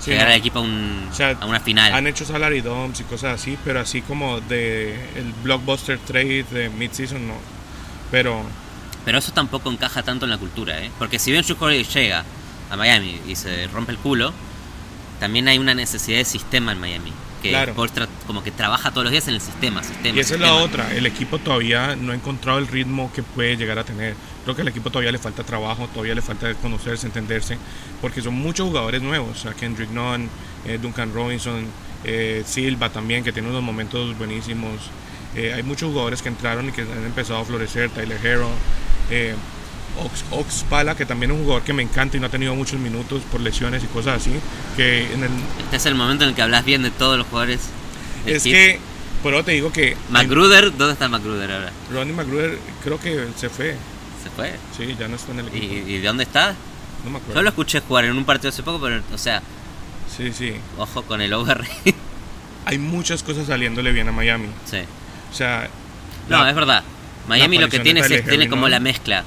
Sí, 0.00 0.10
llegar 0.10 0.26
no. 0.26 0.32
al 0.32 0.38
equipo 0.40 0.58
a, 0.58 0.62
un- 0.62 1.08
O 1.08 1.14
sea, 1.14 1.36
a 1.40 1.46
una 1.46 1.60
final. 1.60 1.94
Han 1.94 2.08
hecho 2.08 2.24
salary 2.24 2.62
dumps 2.62 2.98
y 2.98 3.04
cosas 3.04 3.40
así, 3.40 3.56
pero 3.64 3.78
así 3.78 4.02
como 4.02 4.40
de 4.40 4.92
el 5.14 5.32
blockbuster 5.44 6.00
trade 6.00 6.42
de 6.50 6.68
mid-season, 6.68 7.28
no. 7.28 7.34
Pero 8.10 8.42
Pero 9.04 9.18
eso 9.18 9.30
tampoco 9.32 9.70
encaja 9.70 10.02
tanto 10.02 10.24
en 10.26 10.30
la 10.32 10.38
cultura, 10.38 10.82
¿eh? 10.82 10.90
Porque 10.98 11.20
si 11.20 11.30
bien 11.30 11.44
Drew 11.44 11.56
Holiday 11.60 11.84
llega 11.84 12.24
a 12.70 12.76
Miami 12.76 13.20
y 13.26 13.36
se 13.36 13.66
rompe 13.68 13.92
el 13.92 13.98
culo, 13.98 14.32
también 15.20 15.48
hay 15.48 15.58
una 15.58 15.74
necesidad 15.74 16.18
de 16.18 16.24
sistema 16.24 16.72
en 16.72 16.80
Miami. 16.80 17.12
Que 17.42 17.50
Claro. 17.50 17.74
Como 18.26 18.42
que 18.42 18.50
trabaja 18.50 18.90
todos 18.90 19.04
los 19.04 19.12
días 19.12 19.28
en 19.28 19.34
el 19.34 19.40
sistema, 19.40 19.82
sistema. 19.82 20.16
Y 20.16 20.20
esa 20.20 20.34
es 20.34 20.40
la 20.40 20.54
otra, 20.54 20.94
el 20.94 21.04
equipo 21.04 21.38
todavía 21.38 21.94
no 21.94 22.12
ha 22.12 22.14
encontrado 22.14 22.58
el 22.58 22.66
ritmo 22.66 23.12
que 23.14 23.22
puede 23.22 23.56
llegar 23.56 23.78
a 23.78 23.84
tener. 23.84 24.14
Creo 24.44 24.56
que 24.56 24.62
al 24.62 24.68
equipo 24.68 24.90
todavía 24.90 25.12
le 25.12 25.18
falta 25.18 25.44
trabajo, 25.44 25.88
todavía 25.88 26.14
le 26.14 26.22
falta 26.22 26.54
conocerse, 26.54 27.06
entenderse, 27.06 27.58
porque 28.00 28.22
son 28.22 28.34
muchos 28.34 28.66
jugadores 28.66 29.02
nuevos, 29.02 29.38
o 29.38 29.40
sea, 29.40 29.52
Kendrick 29.52 29.90
Nunn, 29.90 30.28
eh, 30.64 30.78
Duncan 30.80 31.12
Robinson, 31.12 31.66
eh, 32.04 32.42
Silva 32.46 32.90
también, 32.90 33.24
que 33.24 33.32
tiene 33.32 33.48
unos 33.48 33.62
momentos 33.62 34.16
buenísimos. 34.16 34.90
Eh, 35.34 35.52
hay 35.52 35.62
muchos 35.62 35.90
jugadores 35.90 36.22
que 36.22 36.28
entraron 36.28 36.68
y 36.68 36.72
que 36.72 36.82
han 36.82 37.04
empezado 37.04 37.40
a 37.40 37.44
florecer, 37.44 37.90
Tyler 37.90 38.18
Hero, 38.24 38.48
eh, 39.10 39.34
Ox, 40.02 40.24
Ox 40.30 40.64
Pala, 40.68 40.96
que 40.96 41.06
también 41.06 41.30
es 41.30 41.36
un 41.36 41.44
jugador 41.44 41.62
que 41.64 41.72
me 41.72 41.82
encanta 41.82 42.16
y 42.16 42.20
no 42.20 42.26
ha 42.26 42.30
tenido 42.30 42.54
muchos 42.54 42.78
minutos 42.80 43.22
por 43.30 43.40
lesiones 43.40 43.82
y 43.84 43.86
cosas 43.86 44.20
así, 44.20 44.30
que 44.76 45.12
en 45.12 45.24
el, 45.24 45.30
Este 45.64 45.76
es 45.76 45.86
el 45.86 45.94
momento 45.94 46.24
en 46.24 46.30
el 46.30 46.36
que 46.36 46.42
hablas 46.42 46.64
bien 46.64 46.82
de 46.82 46.90
todos 46.90 47.16
los 47.18 47.26
jugadores. 47.26 47.60
es 48.26 48.42
que, 48.42 48.78
por 49.22 49.34
eso 49.34 49.44
te 49.44 49.52
digo 49.52 49.72
que 49.72 49.96
Magruder, 50.10 50.76
¿dónde 50.76 50.92
está 50.94 51.08
Magruder 51.08 51.50
ahora? 51.52 51.72
Ronnie 51.92 52.12
McGruder 52.14 52.58
creo 52.82 52.98
que 53.00 53.26
se 53.36 53.48
fue, 53.48 53.76
Se 54.22 54.30
fue. 54.30 54.54
Sí, 54.76 54.96
ya 54.98 55.06
no 55.08 55.16
está 55.16 55.32
en 55.32 55.40
el 55.40 55.46
¿Y, 55.54 55.58
equipo. 55.58 55.88
y 55.88 55.98
de 55.98 56.06
dónde 56.06 56.24
está? 56.24 56.54
no 57.04 57.10
me 57.10 57.18
Yo 57.18 57.22
acuerdo. 57.22 57.42
lo 57.42 57.48
escuché 57.50 57.80
jugar 57.80 58.04
en 58.06 58.16
un 58.16 58.24
partido 58.24 58.48
hace 58.50 58.62
poco, 58.62 58.80
pero, 58.80 59.00
o 59.12 59.18
sea, 59.18 59.42
Sí, 60.16 60.32
sí. 60.32 60.54
ojo 60.78 61.02
con 61.02 61.20
el 61.20 61.32
over. 61.32 61.62
Hay 62.66 62.78
muchas 62.78 63.22
cosas 63.22 63.46
saliéndole 63.46 63.92
bien 63.92 64.08
a 64.08 64.12
Miami. 64.12 64.48
sí. 64.64 64.78
O 65.30 65.36
sea, 65.36 65.68
No, 66.28 66.42
la- 66.42 66.50
es 66.50 66.54
verdad. 66.56 66.82
Miami 67.28 67.58
lo 67.58 67.68
que 67.68 67.80
tiene 67.80 68.00
es, 68.00 68.24
tiene 68.26 68.48
como 68.48 68.68
la 68.68 68.78
mezcla 68.80 69.24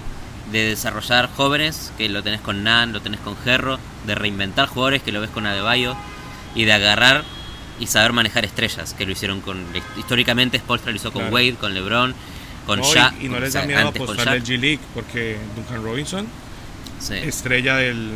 de 0.52 0.64
desarrollar 0.70 1.30
jóvenes, 1.36 1.92
que 1.98 2.08
lo 2.10 2.24
tenés 2.24 2.42
con 2.42 2.64
Nan, 2.64 2.94
lo 2.94 3.02
tenés 3.02 3.20
con 3.20 3.36
Gerro, 3.38 3.80
de 4.06 4.16
reinventar 4.16 4.68
jugadores, 4.68 5.02
que 5.04 5.12
lo 5.12 5.20
ves 5.22 5.30
con 5.30 5.46
Adebayo, 5.46 5.96
y 6.56 6.64
de 6.66 6.74
agarrar 6.74 7.24
y 7.80 7.88
saber 7.88 8.14
manejar 8.14 8.46
estrellas, 8.46 8.94
que 8.98 9.06
lo 9.06 9.12
hicieron 9.12 9.42
con... 9.42 9.64
Históricamente 9.98 10.58
Spolstra 10.58 10.92
lo 10.92 10.98
hizo 10.98 11.12
con 11.12 11.24
Claro. 11.24 11.36
Wade, 11.36 11.56
con 11.56 11.74
LeBron, 11.74 12.16
con 12.66 12.80
no, 12.80 12.94
Shaq. 12.94 13.22
y, 13.22 13.30
no 13.30 13.40
les 13.40 13.54
da 13.54 13.64
miedo 13.66 13.88
apostarle 13.90 14.24
Shaq. 14.24 14.34
al 14.34 14.44
G-League 14.44 14.80
porque 14.94 15.38
Duncan 15.56 15.84
Robinson, 15.84 16.28
Sí. 17.00 17.14
estrella 17.14 17.76
del, 17.76 18.12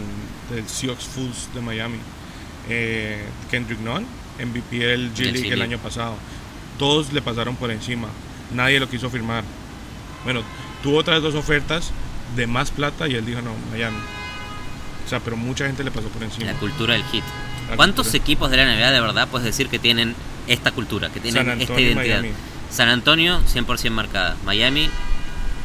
del 0.50 0.68
Seahawks 0.68 1.04
Fools 1.06 1.50
de 1.54 1.62
Miami. 1.62 1.98
Eh, 2.70 3.24
Kendrick 3.52 3.80
Nunn, 3.82 4.06
MVP 4.40 4.78
del 4.80 5.14
G-League 5.14 5.54
el 5.54 5.62
año 5.62 5.78
pasado. 5.78 6.16
Todos 6.80 7.14
le 7.14 7.22
pasaron 7.22 7.56
por 7.58 7.70
encima. 7.70 8.08
Nadie 8.54 8.80
lo 8.80 8.90
quiso 8.90 9.10
firmar. 9.12 9.44
Bueno, 10.24 10.42
tuvo 10.82 10.98
otras 10.98 11.22
dos 11.22 11.36
ofertas 11.36 11.92
de 12.36 12.48
más 12.48 12.72
plata 12.72 13.08
y 13.08 13.16
él 13.16 13.26
dijo 13.26 13.42
no, 13.42 13.52
Miami. 13.72 13.98
O 15.06 15.10
sea, 15.10 15.20
pero 15.20 15.36
mucha 15.38 15.66
gente 15.66 15.84
le 15.84 15.92
pasó 15.92 16.08
por 16.08 16.24
encima. 16.24 16.46
La 16.46 16.54
cultura 16.60 16.94
del 16.94 17.04
hit. 17.06 17.24
La 17.70 17.76
¿Cuántos 17.76 18.08
cultura. 18.08 18.24
equipos 18.24 18.52
de 18.52 18.58
la 18.58 18.66
NBA 18.66 18.92
de 18.92 19.02
verdad 19.02 19.28
puedes 19.28 19.46
decir 19.46 19.68
que 19.68 19.80
tienen 19.80 20.16
esta 20.48 20.72
cultura, 20.72 21.10
que 21.10 21.20
tienen 21.20 21.50
esta 21.62 21.80
identidad? 21.80 22.22
Miami. 22.22 22.32
San 22.70 22.88
Antonio, 22.90 23.42
100% 23.54 23.90
marcada. 23.92 24.38
Miami, 24.46 24.90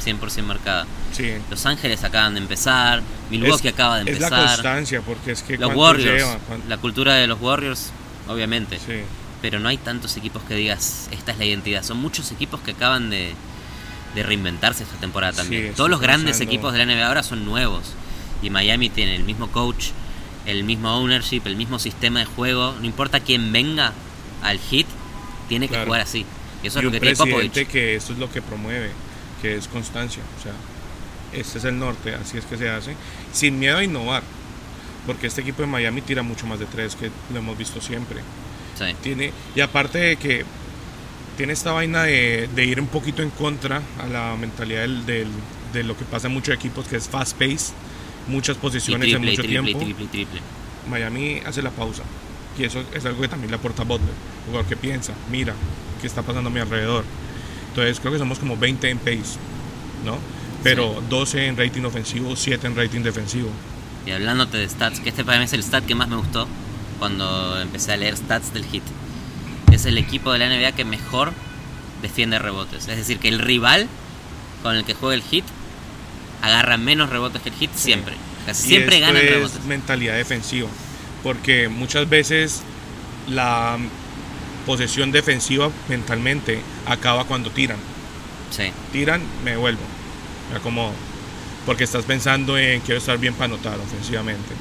100% 0.05 0.43
marcada. 0.45 0.87
Sí. 1.13 1.33
Los 1.51 1.65
Ángeles 1.67 2.03
acaban 2.05 2.35
de 2.35 2.41
empezar. 2.41 3.03
Milwaukee 3.31 3.69
Es- 3.69 3.75
acaba 3.75 4.03
de 4.03 4.11
Es 4.11 4.21
la 4.21 4.27
empezar. 4.29 4.47
constancia, 4.55 5.01
porque 5.03 5.33
es 5.33 5.43
que 5.43 5.57
los 5.59 5.75
Warriors. 5.75 6.23
lleva, 6.23 6.39
La 6.69 6.77
cultura 6.79 7.15
de 7.15 7.27
los 7.27 7.41
Warriors, 7.41 7.91
obviamente. 8.29 8.79
Sí. 8.79 9.03
Pero 9.43 9.61
no 9.61 9.69
hay 9.69 9.77
tantos 9.79 10.17
equipos 10.17 10.43
que 10.45 10.55
digas, 10.55 11.09
esta 11.13 11.33
es 11.33 11.39
la 11.39 11.45
identidad. 11.45 11.83
Son 11.85 11.99
muchos 11.99 12.33
equipos 12.33 12.61
que 12.61 12.73
acaban 12.73 13.11
de, 13.11 13.35
de 14.17 14.23
reinventarse 14.25 14.83
esta 14.83 14.97
temporada 14.97 15.35
también. 15.35 15.75
Todos 15.75 15.89
los 15.91 16.01
grandes 16.01 16.39
pensando- 16.39 16.51
equipos 16.53 16.73
de 16.73 16.79
la 16.79 16.85
NBA 16.87 17.07
ahora 17.07 17.23
son 17.23 17.45
nuevos. 17.45 17.93
Y 18.43 18.51
Miami 18.51 18.89
tiene 18.91 19.15
el 19.15 19.23
mismo 19.25 19.49
coach, 19.53 19.91
el 20.47 20.65
mismo 20.65 20.91
ownership, 20.97 21.43
el 21.45 21.55
mismo 21.57 21.79
sistema 21.79 22.19
de 22.21 22.25
juego. 22.27 22.75
No 22.81 22.87
importa 22.87 23.21
quién 23.21 23.53
venga 23.53 23.93
al 24.43 24.59
hit, 24.59 24.87
tiene 25.49 25.69
que 25.69 25.85
jugar 25.85 26.01
así. 26.01 26.25
Y 26.63 26.67
eso 26.67 26.79
y 26.79 26.81
es 26.81 26.85
lo 26.87 26.91
que 26.91 27.01
tiene 27.01 27.17
Popovich. 27.17 27.67
que 27.69 27.95
esto 27.95 28.13
es 28.15 28.19
lo 28.19 28.31
que 28.31 28.43
promueve, 28.43 28.91
que 29.43 29.55
es 29.57 29.69
constancia. 29.69 30.23
O 30.39 30.43
sea, 30.43 30.53
este 31.33 31.59
es 31.59 31.65
el 31.65 31.79
norte, 31.79 32.15
así 32.15 32.39
es 32.39 32.45
que 32.45 32.57
se 32.57 32.69
hace. 32.71 32.95
Sin 33.33 33.59
miedo 33.59 33.79
a 33.79 33.85
innovar, 33.85 34.23
porque 35.07 35.27
este 35.27 35.43
equipo 35.43 35.63
de 35.63 35.69
Miami 35.69 36.01
tira 36.01 36.23
mucho 36.23 36.47
más 36.47 36.59
de 36.59 36.67
tres, 36.67 36.97
que 36.97 37.11
lo 37.33 37.39
hemos 37.39 37.57
visto 37.57 37.81
siempre. 37.81 38.21
Sí. 38.79 38.85
Tiene, 39.03 39.33
y 39.55 39.61
aparte 39.61 39.99
de 39.99 40.17
que 40.17 40.45
tiene 41.37 41.53
esta 41.53 41.73
vaina 41.73 42.03
de, 42.05 42.49
de 42.55 42.65
ir 42.65 42.81
un 42.81 42.87
poquito 42.87 43.23
en 43.23 43.31
contra 43.31 43.83
a 44.03 44.07
la 44.07 44.37
mentalidad 44.37 44.81
del, 44.83 45.05
del- 45.07 45.29
de 45.73 45.83
lo 45.85 45.97
que 45.97 46.05
pasa 46.05 46.29
en 46.29 46.33
muchos 46.35 46.55
equipos, 46.55 46.87
que 46.89 46.97
es 46.97 47.09
fast 47.09 47.37
pace, 47.37 47.73
muchas 48.29 48.57
posiciones 48.57 49.09
triple, 49.11 49.17
en 49.17 49.31
mucho 49.33 49.43
triple, 49.43 49.75
tiempo. 49.75 50.11
triple. 50.11 50.41
Miami 50.89 51.41
hace 51.45 51.61
la 51.63 51.71
pausa. 51.71 52.03
Y 52.59 52.65
eso 52.65 52.83
es 52.95 53.05
algo 53.05 53.21
que 53.21 53.29
también 53.29 53.51
le 53.51 53.57
aporta 53.59 53.83
Butler. 53.85 54.09
Jugador 54.47 54.67
que 54.67 54.77
piensa, 54.77 55.13
mira, 55.31 55.55
qué 56.01 56.07
está 56.07 56.23
pasando 56.23 56.49
a 56.49 56.53
mi 56.53 56.61
alrededor. 56.61 57.05
Entonces 57.69 58.01
creo 58.01 58.13
que 58.13 58.19
somos 58.19 58.39
como 58.39 58.57
20 58.57 58.89
en 58.89 58.99
pace, 58.99 59.37
¿no? 60.07 60.17
Pero 60.63 61.03
12 61.11 61.47
en 61.49 61.57
rating 61.59 61.83
ofensivo, 61.83 62.35
7 62.35 62.67
en 62.67 62.77
rating 62.77 63.01
defensivo. 63.03 63.51
Y 64.07 64.13
hablándote 64.13 64.57
de 64.57 64.69
stats, 64.69 65.01
que 65.01 65.11
este 65.11 65.25
para 65.25 65.39
mí 65.39 65.45
es 65.45 65.53
el 65.53 65.63
stat 65.63 65.85
que 65.85 65.95
más 65.95 66.09
me 66.09 66.17
gustó 66.17 66.49
cuando 66.99 67.61
empecé 67.61 67.93
a 67.93 67.97
leer 67.99 68.17
stats 68.17 68.55
del 68.55 68.65
hit. 68.65 68.83
Es 69.77 69.85
el 69.85 69.99
equipo 69.99 70.33
de 70.33 70.39
la 70.39 70.49
NBA 70.49 70.73
que 70.73 70.87
mejor 70.87 71.35
defiende 72.01 72.39
rebotes. 72.39 72.89
Es 72.89 72.97
decir, 72.97 73.19
que 73.19 73.29
el 73.29 73.39
rival 73.39 73.89
con 74.63 74.75
el 74.75 74.85
que 74.87 74.95
juega 74.95 75.15
el 75.15 75.23
hit 75.23 75.45
agarra 76.41 76.79
menos 76.79 77.11
rebotes 77.11 77.43
que 77.43 77.51
el 77.51 77.55
hit 77.57 77.71
siempre. 77.75 78.15
Casi 78.47 78.69
siempre 78.69 78.97
esto 78.97 79.07
gana 79.07 79.21
en 79.21 79.27
es 79.27 79.33
rebotes. 79.35 79.65
mentalidad 79.65 80.17
defensiva, 80.17 80.69
porque 81.23 81.69
muchas 81.69 82.09
veces 82.09 82.63
la 83.29 83.77
posesión 84.65 85.13
defensiva 85.13 85.71
mentalmente 85.91 86.59
acaba 86.87 87.25
cuando 87.25 87.51
tiran. 87.51 87.77
Sí, 88.51 88.73
Tiran, 88.93 89.21
me 89.45 89.59
vuelvo, 89.59 89.83
me 90.51 90.57
acomodo, 90.57 90.93
porque 91.67 91.85
estás 91.85 92.07
pensando 92.07 92.57
en 92.57 92.81
quiero 92.81 92.99
estar 92.99 93.19
bien 93.19 93.35
para 93.35 93.53
anotar 93.53 93.79
ofensivamente. 93.79 94.55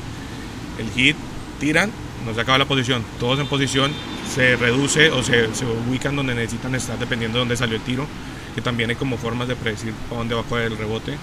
El 0.77 0.91
hit, 0.91 1.15
tiran, 1.61 1.89
no 2.25 2.33
se 2.33 2.41
acaba 2.41 2.57
la 2.57 2.65
posición, 2.65 3.03
todos 3.19 3.39
en 3.39 3.47
posición, 3.47 3.91
se 4.33 4.55
reduce 4.55 5.11
o 5.11 5.21
se, 5.23 5.53
se 5.53 5.65
ubican 5.65 6.15
donde 6.15 6.33
necesitan 6.35 6.73
estar 6.75 6.97
dependiendo 6.97 7.37
de 7.37 7.39
dónde 7.41 7.57
salió 7.57 7.75
el 7.77 7.81
tiro, 7.83 8.07
que 8.55 8.61
también 8.61 8.89
hay 8.89 8.95
como 8.95 9.17
formas 9.17 9.47
de 9.47 9.55
predecir 9.55 9.93
para 10.09 10.19
dónde 10.19 10.35
va 10.35 10.41
a 10.41 10.45
caer 10.45 10.71
el 10.71 10.77
rebote, 10.77 11.17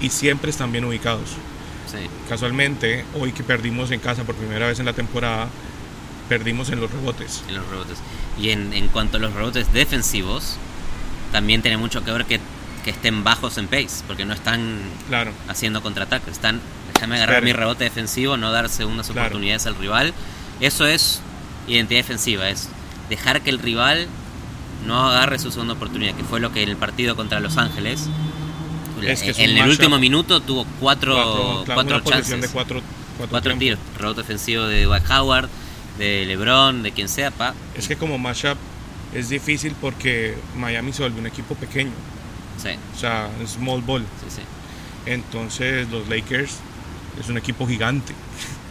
y 0.00 0.08
siempre 0.10 0.50
están 0.50 0.72
bien 0.72 0.84
ubicados. 0.84 1.30
sí. 1.86 1.98
Casualmente, 2.28 3.04
hoy 3.14 3.32
que 3.32 3.42
perdimos 3.44 3.90
en 3.90 4.00
casa 4.00 4.24
por 4.24 4.34
primera 4.34 4.66
vez 4.66 4.78
en 4.80 4.86
la 4.86 4.92
temporada, 4.92 5.48
perdimos 6.28 6.70
en 6.70 6.80
los 6.80 6.90
rebotes. 6.90 7.42
en 7.48 7.54
los 7.56 7.68
rebotes. 7.68 7.98
Y 8.38 8.50
en, 8.50 8.72
en 8.72 8.88
cuanto 8.88 9.16
a 9.18 9.20
los 9.20 9.32
rebotes 9.32 9.72
defensivos, 9.72 10.56
también 11.32 11.62
tiene 11.62 11.76
mucho 11.76 12.04
que 12.04 12.10
ver 12.12 12.24
que, 12.24 12.40
que 12.84 12.90
estén 12.90 13.24
bajos 13.24 13.58
en 13.58 13.68
pace, 13.68 14.02
porque 14.06 14.24
no 14.24 14.34
están 14.34 14.80
Claro, 15.08 15.32
haciendo 15.48 15.82
contraataques, 15.82 16.32
están 16.32 16.60
déjame 16.94 17.16
agarrar 17.16 17.42
mi 17.42 17.52
rebote 17.52 17.84
defensivo, 17.84 18.36
no 18.36 18.50
dar 18.52 18.68
segundas 18.68 19.06
Claro. 19.08 19.20
oportunidades 19.28 19.66
al 19.66 19.76
rival. 19.76 20.12
Eso 20.60 20.86
es 20.86 21.20
identidad 21.68 22.00
defensiva, 22.00 22.48
es 22.48 22.68
dejar 23.10 23.42
que 23.42 23.50
el 23.50 23.58
rival 23.58 24.06
no 24.86 25.08
agarre 25.08 25.38
su 25.38 25.50
segunda 25.50 25.74
oportunidad, 25.74 26.14
que 26.14 26.24
fue 26.24 26.40
lo 26.40 26.52
que 26.52 26.62
en 26.62 26.68
el 26.70 26.76
partido 26.76 27.16
contra 27.16 27.40
Los 27.40 27.56
Ángeles, 27.56 28.08
Es 29.02 29.22
que 29.22 29.30
es 29.30 29.38
en 29.38 29.56
el 29.58 29.68
último 29.68 29.98
minuto 29.98 30.40
tuvo 30.40 30.64
cuatro, 30.80 31.14
cuatro, 31.14 31.64
claro, 31.64 31.74
cuatro 31.74 32.00
chances. 32.10 32.40
de 32.40 32.48
cuatro, 32.48 32.80
cuatro, 33.30 33.56
tiros, 33.56 33.78
rebote 33.98 34.20
ofensivo 34.22 34.64
de 34.64 34.84
Dwight 34.84 35.10
Howard, 35.10 35.48
de 35.98 36.24
LeBron, 36.26 36.82
de 36.82 36.92
quien 36.92 37.08
sea, 37.08 37.30
pa. 37.30 37.54
Es 37.76 37.88
que 37.88 37.96
como 37.96 38.16
matchup 38.18 38.56
es 39.14 39.28
difícil 39.28 39.74
porque 39.80 40.36
Miami 40.56 40.92
se 40.92 41.02
volvió 41.02 41.20
un 41.20 41.26
equipo 41.26 41.54
pequeño, 41.54 41.92
Sí, 42.62 42.70
o 42.94 42.98
sea, 42.98 43.28
small 43.46 43.82
ball. 43.82 44.02
sí, 44.22 44.36
sí. 44.36 44.42
Entonces 45.10 45.88
los 45.90 46.08
Lakers 46.08 46.56
es 47.20 47.28
un 47.28 47.36
equipo 47.38 47.66
gigante. 47.66 48.12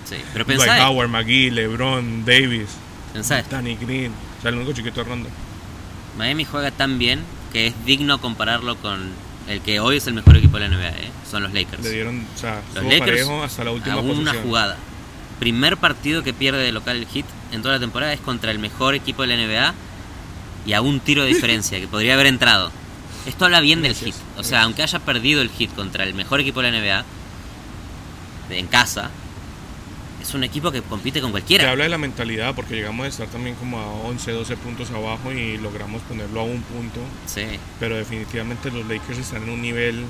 Sí. 0.05 0.15
Pero 0.33 0.45
pensá, 0.45 0.89
Howard, 0.89 1.09
McGee, 1.09 1.51
LeBron, 1.51 2.25
Davis, 2.25 2.69
pensá. 3.13 3.43
Danny 3.43 3.75
Green, 3.75 4.11
o 4.39 4.41
sea, 4.41 4.49
el 4.49 4.57
único 4.57 4.73
chiquito 4.73 5.03
de 5.03 5.09
ronda. 5.09 5.29
Miami 6.17 6.45
juega 6.45 6.71
tan 6.71 6.97
bien 6.97 7.21
que 7.51 7.67
es 7.67 7.85
digno 7.85 8.19
compararlo 8.19 8.77
con 8.77 9.11
el 9.47 9.61
que 9.61 9.79
hoy 9.79 9.97
es 9.97 10.07
el 10.07 10.13
mejor 10.13 10.37
equipo 10.37 10.57
de 10.57 10.67
la 10.67 10.75
NBA, 10.75 10.87
¿eh? 10.89 11.11
son 11.29 11.43
los 11.43 11.53
Lakers. 11.53 11.83
Le 11.83 11.91
dieron, 11.91 12.25
o 12.35 12.37
sea, 12.37 12.61
Los 12.73 12.83
Lakers 12.83 13.27
hasta 13.43 13.63
la 13.63 13.71
última 13.71 13.95
a 13.95 13.99
una 13.99 14.33
jugada. 14.33 14.77
Primer 15.39 15.77
partido 15.77 16.23
que 16.23 16.33
pierde 16.33 16.63
de 16.63 16.71
local 16.71 16.97
el 16.97 17.07
Hit 17.07 17.25
en 17.51 17.61
toda 17.61 17.75
la 17.75 17.79
temporada 17.79 18.13
es 18.13 18.19
contra 18.19 18.51
el 18.51 18.59
mejor 18.59 18.95
equipo 18.95 19.21
de 19.21 19.35
la 19.35 19.35
NBA 19.35 19.73
y 20.65 20.73
a 20.73 20.81
un 20.81 20.99
tiro 20.99 21.23
de 21.23 21.29
diferencia 21.29 21.79
que 21.79 21.87
podría 21.87 22.13
haber 22.15 22.27
entrado. 22.27 22.71
Esto 23.25 23.45
habla 23.45 23.59
bien 23.59 23.81
del 23.81 23.95
Hit. 23.95 24.15
O 24.37 24.43
sea, 24.43 24.63
aunque 24.63 24.83
haya 24.83 24.99
perdido 24.99 25.41
el 25.41 25.49
Hit 25.49 25.73
contra 25.73 26.03
el 26.03 26.13
mejor 26.13 26.39
equipo 26.39 26.61
de 26.61 26.71
la 26.71 26.79
NBA 26.79 27.05
en 28.49 28.67
casa, 28.67 29.09
es 30.27 30.33
un 30.33 30.43
equipo 30.43 30.71
que 30.71 30.81
compite 30.81 31.21
con 31.21 31.29
Te 31.29 31.33
cualquiera. 31.33 31.71
habla 31.71 31.83
de 31.83 31.89
la 31.89 31.97
mentalidad 31.97 32.53
porque 32.55 32.75
llegamos 32.75 33.05
a 33.05 33.09
estar 33.09 33.27
también 33.27 33.55
como 33.55 33.77
a 33.79 33.85
11, 33.87 34.31
12 34.31 34.57
puntos 34.57 34.89
abajo 34.91 35.31
y 35.31 35.57
logramos 35.57 36.01
ponerlo 36.03 36.41
a 36.41 36.43
un 36.43 36.61
punto. 36.63 36.99
Sí, 37.25 37.43
Pero 37.79 37.95
definitivamente 37.97 38.71
los 38.71 38.85
Lakers 38.87 39.19
están 39.19 39.43
en 39.43 39.49
un 39.49 39.61
nivel 39.61 40.05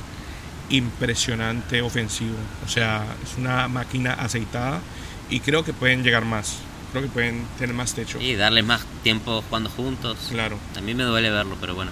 impresionante 0.70 1.82
ofensivo. 1.82 2.36
O 2.66 2.70
sea, 2.70 3.06
es 3.24 3.38
una 3.38 3.68
máquina 3.68 4.14
aceitada 4.14 4.82
y 5.30 5.40
creo 5.40 5.64
que 5.64 5.74
pueden 5.74 6.04
llegar 6.04 6.26
más. 6.26 6.58
Creo 6.92 7.04
que 7.04 7.10
pueden 7.10 7.46
tener 7.60 7.76
más 7.76 7.94
techo. 7.94 8.20
y 8.22 8.36
darles 8.36 8.64
más 8.64 8.86
tiempo 9.04 9.44
jugando 9.50 9.70
juntos. 9.70 10.18
Claro, 10.32 10.58
A 10.78 10.82
mí 10.82 10.94
me 10.94 11.04
duele 11.04 11.30
verlo, 11.30 11.58
pero 11.60 11.76
bueno, 11.76 11.92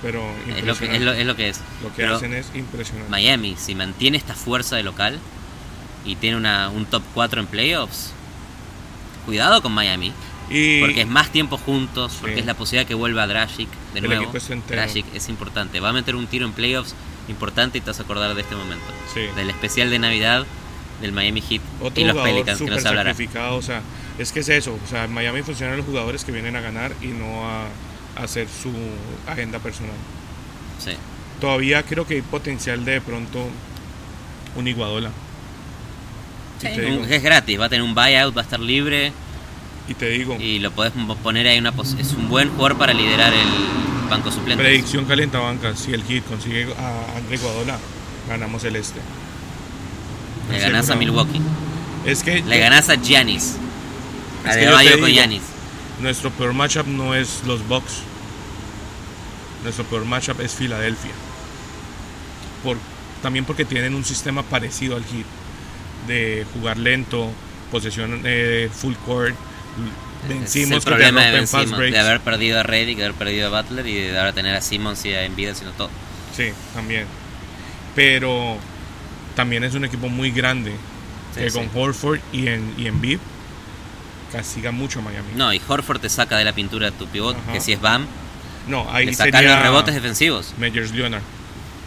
pero 0.00 0.22
es 0.56 0.64
lo, 0.64 0.76
que, 0.76 0.94
es, 0.94 1.02
lo, 1.02 1.12
es 1.12 1.26
lo 1.26 1.34
que 1.34 1.48
es. 1.48 1.60
Lo 1.82 1.88
que 1.88 2.02
Pero 2.02 2.16
hacen 2.16 2.32
es 2.34 2.46
impresionante. 2.54 3.10
Miami, 3.10 3.56
si 3.58 3.74
mantiene 3.74 4.16
esta 4.16 4.34
fuerza 4.34 4.76
de 4.76 4.84
local 4.84 5.18
y 6.08 6.16
tiene 6.16 6.36
una, 6.36 6.70
un 6.70 6.86
top 6.86 7.02
4 7.14 7.40
en 7.40 7.46
playoffs, 7.46 8.12
cuidado 9.26 9.62
con 9.62 9.72
Miami, 9.72 10.12
Y 10.50 10.80
porque 10.80 11.02
es 11.02 11.06
más 11.06 11.30
tiempo 11.30 11.58
juntos, 11.58 12.16
porque 12.20 12.36
Sí. 12.36 12.40
es 12.40 12.46
la 12.46 12.54
posibilidad 12.54 12.88
que 12.88 12.94
vuelva 12.94 13.26
Dragic 13.26 13.68
de 13.92 13.98
El 14.00 14.06
nuevo. 14.06 14.32
entero. 14.34 14.62
Dragic 14.80 15.04
es 15.14 15.28
importante, 15.28 15.78
va 15.80 15.90
a 15.90 15.92
meter 15.92 16.16
un 16.16 16.26
tiro 16.26 16.46
en 16.46 16.52
playoffs 16.52 16.94
importante 17.28 17.76
y 17.76 17.80
te 17.82 17.88
vas 17.90 18.00
a 18.00 18.04
acordar 18.04 18.34
de 18.34 18.40
este 18.40 18.56
momento, 18.56 18.86
sí, 19.12 19.20
del 19.36 19.50
especial 19.50 19.90
de 19.90 19.98
Navidad 19.98 20.46
del 21.02 21.12
Miami 21.12 21.42
Heat 21.42 21.60
otro 21.82 22.00
y 22.02 22.04
los 22.06 22.12
jugador 22.14 22.32
Pelicans, 22.32 22.58
que 22.58 22.64
no 22.64 22.68
súper 22.70 22.82
se 22.82 22.88
hablará. 22.88 23.14
O 23.52 23.62
sea, 23.62 23.82
es 24.18 24.32
que 24.32 24.40
es 24.40 24.48
eso. 24.48 24.76
O 24.84 24.88
sea, 24.88 25.04
en 25.04 25.12
Miami 25.12 25.42
funcionan 25.42 25.76
los 25.76 25.84
jugadores 25.86 26.24
que 26.24 26.32
vienen 26.32 26.56
a 26.56 26.60
ganar 26.62 26.92
y 27.02 27.08
no 27.08 27.46
a, 27.46 27.66
a 28.16 28.24
hacer 28.24 28.48
su 28.48 28.72
agenda 29.26 29.58
personal. 29.60 29.94
Sí. 30.82 30.92
Todavía 31.40 31.82
creo 31.84 32.04
que 32.06 32.14
hay 32.14 32.22
potencial 32.22 32.84
de, 32.84 32.92
de 32.92 33.00
pronto 33.02 33.46
un 34.56 34.66
Iguadola. 34.66 35.10
Sí, 36.60 36.68
un- 36.80 37.04
es 37.12 37.22
gratis, 37.22 37.60
va 37.60 37.66
a 37.66 37.68
tener 37.68 37.82
un 37.84 37.94
buyout, 37.94 38.36
va 38.36 38.40
a 38.42 38.44
estar 38.44 38.60
libre 38.60 39.12
y 39.88 39.94
te 39.94 40.08
digo 40.10 40.36
y 40.40 40.58
lo 40.58 40.70
podés 40.70 40.92
poner 41.22 41.46
ahí 41.46 41.58
una 41.58 41.72
pos- 41.72 41.96
es 41.98 42.12
un 42.12 42.28
buen 42.28 42.50
jugador 42.50 42.76
para 42.76 42.92
liderar 42.92 43.32
el 43.32 43.48
banco 44.10 44.30
suplente. 44.30 44.62
predicción 44.62 45.04
calientabancas. 45.04 45.78
Si 45.78 45.92
el 45.92 46.02
Heat 46.04 46.24
consigue 46.24 46.66
a 46.78 47.16
André 47.16 47.36
Iguadola, 47.36 47.78
ganamos 48.28 48.64
el 48.64 48.76
este. 48.76 49.00
Le 50.50 50.58
ganás 50.58 50.88
a. 50.90 50.96
Milwaukee. 50.96 51.40
Es 52.06 52.22
que 52.22 52.42
Le 52.42 52.58
ganás 52.58 52.88
a 52.88 52.94
Giannis. 52.96 53.56
A 54.44 54.50
Es 54.50 54.54
que 54.56 54.60
De 54.60 54.66
yo 54.66 54.72
Bayo 54.72 54.98
con 55.00 55.10
Giannis. 55.10 55.42
Nuestro 56.00 56.30
peor 56.30 56.54
matchup 56.54 56.86
no 56.86 57.14
es 57.14 57.42
los 57.46 57.66
Bucks. 57.68 58.02
Nuestro 59.62 59.84
peor 59.84 60.04
matchup 60.04 60.40
es 60.40 60.52
Filadelfia. 60.54 61.10
Por, 62.62 62.76
también 63.22 63.44
porque 63.44 63.64
tienen 63.64 63.94
un 63.94 64.04
sistema 64.04 64.42
parecido 64.42 64.96
al 64.96 65.02
Heat. 65.04 65.26
De 66.08 66.44
jugar 66.52 66.76
lento, 66.78 67.30
posesión 67.70 68.22
eh, 68.24 68.68
full 68.72 68.94
court. 69.06 69.36
Vencimos 70.28 70.84
que 70.84 70.90
te 70.90 70.96
problema 70.96 71.20
de, 71.20 71.30
rompen 71.30 71.48
fast 71.48 71.70
breaks. 71.70 71.92
de 71.92 71.98
haber 72.00 72.20
perdido 72.20 72.58
a 72.58 72.62
Reddick, 72.64 72.98
de 72.98 73.04
haber 73.04 73.16
perdido 73.16 73.54
a 73.54 73.62
Butler 73.62 73.86
y 73.86 73.94
de 73.94 74.18
ahora 74.18 74.32
tener 74.32 74.56
a 74.56 74.60
Simmons 74.60 75.04
y 75.04 75.12
a 75.12 75.24
Embiid 75.24 75.50
haciendo 75.50 75.76
todo. 75.76 75.90
Sí, 76.36 76.50
también. 76.74 77.06
Pero 77.94 78.56
también 79.36 79.62
es 79.62 79.74
un 79.74 79.84
equipo 79.84 80.08
muy 80.08 80.32
grande. 80.32 80.72
Sí, 81.34 81.40
que 81.40 81.50
sí. 81.50 81.58
con 81.58 81.70
Horford 81.72 82.20
y 82.32 82.48
en, 82.48 82.74
y 82.76 82.86
en 82.86 83.00
castiga 84.32 84.72
mucho 84.72 84.98
a 85.00 85.02
Miami. 85.02 85.28
No, 85.36 85.52
y 85.52 85.60
Horford 85.66 86.00
te 86.00 86.08
saca 86.08 86.36
de 86.36 86.44
la 86.44 86.52
pintura 86.52 86.90
tu 86.90 87.06
pivot, 87.06 87.36
Ajá. 87.36 87.52
que 87.52 87.60
si 87.60 87.72
es 87.72 87.80
Bam, 87.80 88.06
No, 88.66 88.86
ahí 88.90 89.12
saca 89.14 89.38
sería 89.38 89.54
los 89.54 89.62
rebotes 89.62 89.94
defensivos. 89.94 90.54
Meyers 90.58 90.92
Leonard 90.92 91.22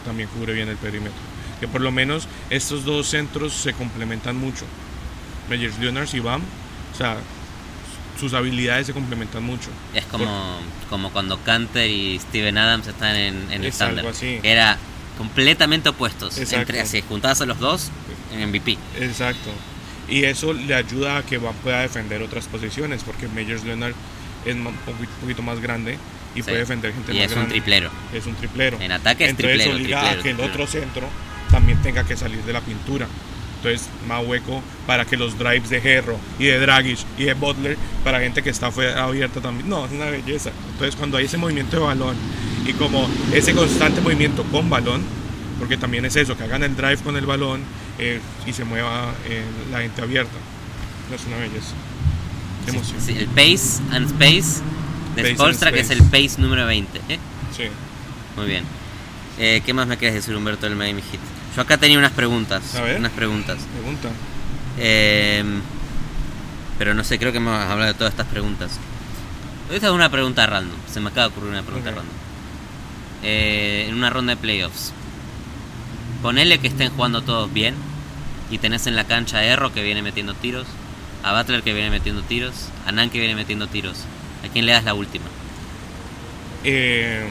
también 0.05 0.29
cubre 0.29 0.53
bien 0.53 0.69
el 0.69 0.77
perímetro. 0.77 1.30
Que 1.61 1.67
por 1.69 1.79
lo 1.79 1.91
menos 1.91 2.27
estos 2.49 2.83
dos 2.83 3.07
centros 3.07 3.53
se 3.53 3.71
complementan 3.73 4.35
mucho. 4.35 4.65
Meyers 5.49 5.77
Leonard 5.79 6.09
y 6.13 6.19
Bam, 6.19 6.41
o 6.93 6.97
sea, 6.97 7.17
sus 8.19 8.33
habilidades 8.33 8.87
se 8.87 8.93
complementan 8.93 9.43
mucho. 9.43 9.69
Es 9.93 10.03
como, 10.05 10.59
como 10.89 11.11
cuando 11.11 11.39
Canter 11.43 11.89
y 11.89 12.19
Steven 12.19 12.57
Adams 12.57 12.87
están 12.87 13.15
en, 13.15 13.35
en 13.51 13.61
el 13.61 13.65
Es 13.67 13.81
algo 13.81 14.09
así. 14.09 14.39
Era 14.43 14.77
completamente 15.17 15.89
opuestos. 15.89 16.37
Exacto. 16.37 16.73
Entre, 16.73 16.85
si 16.87 17.01
juntabas 17.01 17.41
a 17.41 17.45
los 17.45 17.59
dos, 17.59 17.89
en 18.33 18.49
MVP. 18.49 18.77
Exacto. 18.99 19.51
Y 20.09 20.23
eso 20.25 20.51
le 20.53 20.73
ayuda 20.75 21.17
a 21.17 21.23
que 21.23 21.37
Bam 21.37 21.53
pueda 21.63 21.81
defender 21.81 22.21
otras 22.21 22.47
posiciones, 22.47 23.03
porque 23.03 23.27
Meyers 23.27 23.63
Leonard 23.63 23.93
es 24.45 24.55
un 24.55 24.73
poquito- 25.19 25.43
más 25.43 25.59
grande 25.59 25.97
y 26.33 26.39
Sí. 26.39 26.43
puede 26.43 26.57
defender 26.59 26.91
gente 26.93 27.13
Y 27.13 27.17
más 27.17 27.25
es 27.25 27.31
un 27.31 27.35
grande. 27.35 27.51
triplero. 27.53 27.89
Es 28.13 28.25
un 28.25 28.35
triplero. 28.35 28.79
En 28.81 28.91
ataque 28.91 29.25
es 29.25 29.29
Entonces 29.31 29.57
triplero, 29.57 29.75
obliga 29.77 29.99
triplero, 29.99 30.19
a 30.19 30.23
que 30.23 30.29
el 30.29 30.35
triplero. 30.37 30.53
otro 30.53 30.67
centro 30.67 31.07
también 31.51 31.81
tenga 31.81 32.03
que 32.03 32.15
salir 32.17 32.41
de 32.43 32.53
la 32.53 32.61
pintura. 32.61 33.07
Entonces, 33.57 33.89
más 34.07 34.25
hueco 34.25 34.63
para 34.87 35.05
que 35.05 35.17
los 35.17 35.37
drives 35.37 35.69
de 35.69 35.77
Herro 35.77 36.17
y 36.39 36.45
de 36.45 36.59
Dragic 36.59 36.97
y 37.17 37.25
de 37.25 37.33
Butler, 37.35 37.77
para 38.03 38.19
gente 38.19 38.41
que 38.41 38.49
está 38.49 38.67
abierta 38.97 39.39
también. 39.39 39.69
No, 39.69 39.85
es 39.85 39.91
una 39.91 40.05
belleza. 40.05 40.49
Entonces, 40.71 40.95
cuando 40.95 41.17
hay 41.17 41.25
ese 41.25 41.37
movimiento 41.37 41.77
de 41.77 41.83
balón 41.83 42.15
y 42.65 42.73
como 42.73 43.07
ese 43.33 43.53
constante 43.53 44.01
movimiento 44.01 44.43
con 44.45 44.67
balón, 44.69 45.03
porque 45.59 45.77
también 45.77 46.05
es 46.05 46.15
eso, 46.15 46.35
que 46.35 46.43
hagan 46.43 46.63
el 46.63 46.75
drive 46.75 46.97
con 46.97 47.15
el 47.17 47.27
balón 47.27 47.61
eh, 47.99 48.19
y 48.47 48.53
se 48.53 48.63
mueva 48.63 49.13
eh, 49.29 49.43
la 49.71 49.81
gente 49.81 50.01
abierta. 50.01 50.31
No 51.11 51.15
es 51.15 51.21
una 51.27 51.37
belleza. 51.37 51.73
Qué 52.65 52.71
Sí, 52.71 52.77
emoción. 52.77 53.01
sí, 53.01 53.15
el 53.19 53.27
pace 53.27 53.81
and 53.91 54.07
space 54.07 54.61
De 55.15 55.35
Spolstra, 55.35 55.71
que 55.71 55.81
es 55.81 55.89
el 55.91 56.01
pace 56.03 56.35
número 56.39 56.65
20. 56.65 56.97
¿eh? 57.09 57.19
Sí. 57.55 57.63
Muy 58.35 58.47
bien. 58.47 58.63
Eh, 59.37 59.61
¿Qué 59.63 59.73
más 59.73 59.85
me 59.87 59.97
quieres 59.97 60.15
decir, 60.15 60.35
Humberto, 60.35 60.65
del 60.65 60.75
Miami 60.75 61.01
Heat? 61.01 61.21
Yo 61.55 61.61
acá 61.61 61.77
tenía 61.77 61.97
unas 61.97 62.11
preguntas. 62.11 62.75
A 62.75 62.81
ver. 62.81 62.97
Unas 62.99 63.11
preguntas. 63.11 63.57
Pregunta. 63.73 64.09
Eh, 64.77 65.43
pero 66.77 66.93
no 66.93 67.03
sé, 67.03 67.19
creo 67.19 67.31
que 67.31 67.39
me 67.39 67.51
vas 67.51 67.67
a 67.67 67.71
hablar 67.73 67.87
de 67.89 67.93
todas 67.93 68.13
estas 68.13 68.27
preguntas. 68.27 68.71
Esta 69.71 69.87
es 69.87 69.93
una 69.93 70.09
pregunta 70.09 70.45
random. 70.47 70.77
Se 70.91 70.99
me 70.99 71.09
acaba 71.09 71.27
de 71.27 71.31
ocurrir 71.33 71.51
una 71.51 71.63
pregunta 71.63 71.89
random. 71.91 72.15
Eh, 73.23 73.85
en 73.89 73.95
una 73.95 74.09
ronda 74.09 74.35
de 74.35 74.41
playoffs. 74.41 74.93
Ponele 76.21 76.59
que 76.59 76.67
estén 76.67 76.89
jugando 76.91 77.21
todos 77.21 77.51
bien. 77.53 77.75
Y 78.49 78.57
tenés 78.57 78.87
en 78.87 78.95
la 78.95 79.05
cancha 79.05 79.37
a 79.37 79.43
Erro 79.45 79.73
que 79.73 79.83
viene 79.83 80.01
metiendo 80.01 80.33
tiros. 80.33 80.67
A 81.23 81.37
Butler 81.37 81.63
que 81.63 81.73
viene 81.73 81.89
metiendo 81.89 82.21
tiros. 82.23 82.67
A 82.85 82.91
Nan 82.91 83.09
que 83.09 83.19
viene 83.19 83.35
metiendo 83.35 83.67
tiros. 83.67 84.05
¿A 84.45 84.51
quién 84.51 84.65
le 84.65 84.71
das 84.71 84.83
la 84.83 84.93
última? 84.93 85.25
Eh, 86.63 87.27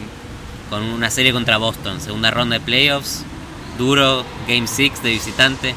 Con 0.71 0.83
una 0.83 1.11
serie 1.11 1.33
contra 1.33 1.59
Boston. 1.59 2.01
Segunda 2.01 2.31
ronda 2.31 2.59
de 2.59 2.65
playoffs. 2.65 3.25
Duro. 3.81 4.25
Game 4.47 4.67
6 4.67 5.03
de 5.03 5.11
visitante. 5.11 5.75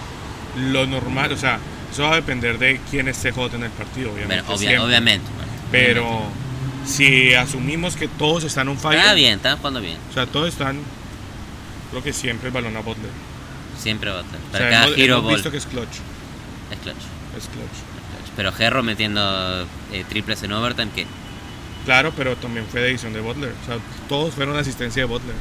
lo 0.72 0.86
normal, 0.86 1.32
o 1.32 1.38
sea, 1.38 1.58
eso 1.92 2.04
va 2.04 2.12
a 2.14 2.16
depender 2.18 2.60
de 2.60 2.80
quién 2.92 3.08
esté 3.08 3.32
hot 3.32 3.54
en 3.56 3.64
el 3.64 3.72
partido, 3.72 4.12
obviamente. 4.14 4.44
Obvia- 4.52 4.84
obviamente. 4.84 5.26
bueno, 5.36 5.52
Pero 5.72 6.06
obviamente. 6.08 6.38
si 6.86 7.34
asumimos 7.34 7.96
que 7.96 8.08
todos 8.08 8.44
están 8.44 8.68
un 8.70 8.78
fire, 8.78 9.00
Está 9.00 9.14
bien, 9.14 9.34
están 9.38 9.58
jugando 9.58 9.82
bien. 9.82 9.98
o 10.10 10.14
sea, 10.14 10.26
todos 10.28 10.50
están, 10.50 10.80
creo 11.92 12.04
que 12.04 12.14
siempre 12.14 12.50
el 12.50 12.54
balón 12.54 12.76
a 12.78 12.82
Butler. 12.82 13.10
Siempre. 13.80 14.12
O 14.12 14.22
Para 14.52 14.58
sea, 14.58 14.70
cada 14.70 14.86
hemos, 14.86 14.98
hero 15.00 15.14
hemos 15.16 15.24
ball 15.26 15.34
visto 15.36 15.50
que 15.52 15.58
es 15.58 15.66
clutch, 15.66 15.88
es 16.72 16.80
clutch, 16.80 16.96
es 17.38 17.44
clutch. 17.48 17.48
es 17.48 17.48
clutch. 17.48 18.36
Pero 18.36 18.54
Herro 18.60 18.84
metiendo 18.84 19.66
eh, 19.92 20.04
triples 20.10 20.42
en 20.44 20.52
overtime, 20.54 20.90
que 20.96 21.06
Claro, 21.86 22.14
pero 22.16 22.36
también 22.38 22.66
fue 22.72 22.80
de 22.82 22.90
edición 22.92 23.12
de 23.14 23.20
Butler. 23.22 23.54
O 23.64 23.66
sea, 23.66 23.78
todos 24.08 24.34
fueron 24.36 24.56
asistencia 24.58 25.02
de 25.02 25.06
Butler. 25.08 25.36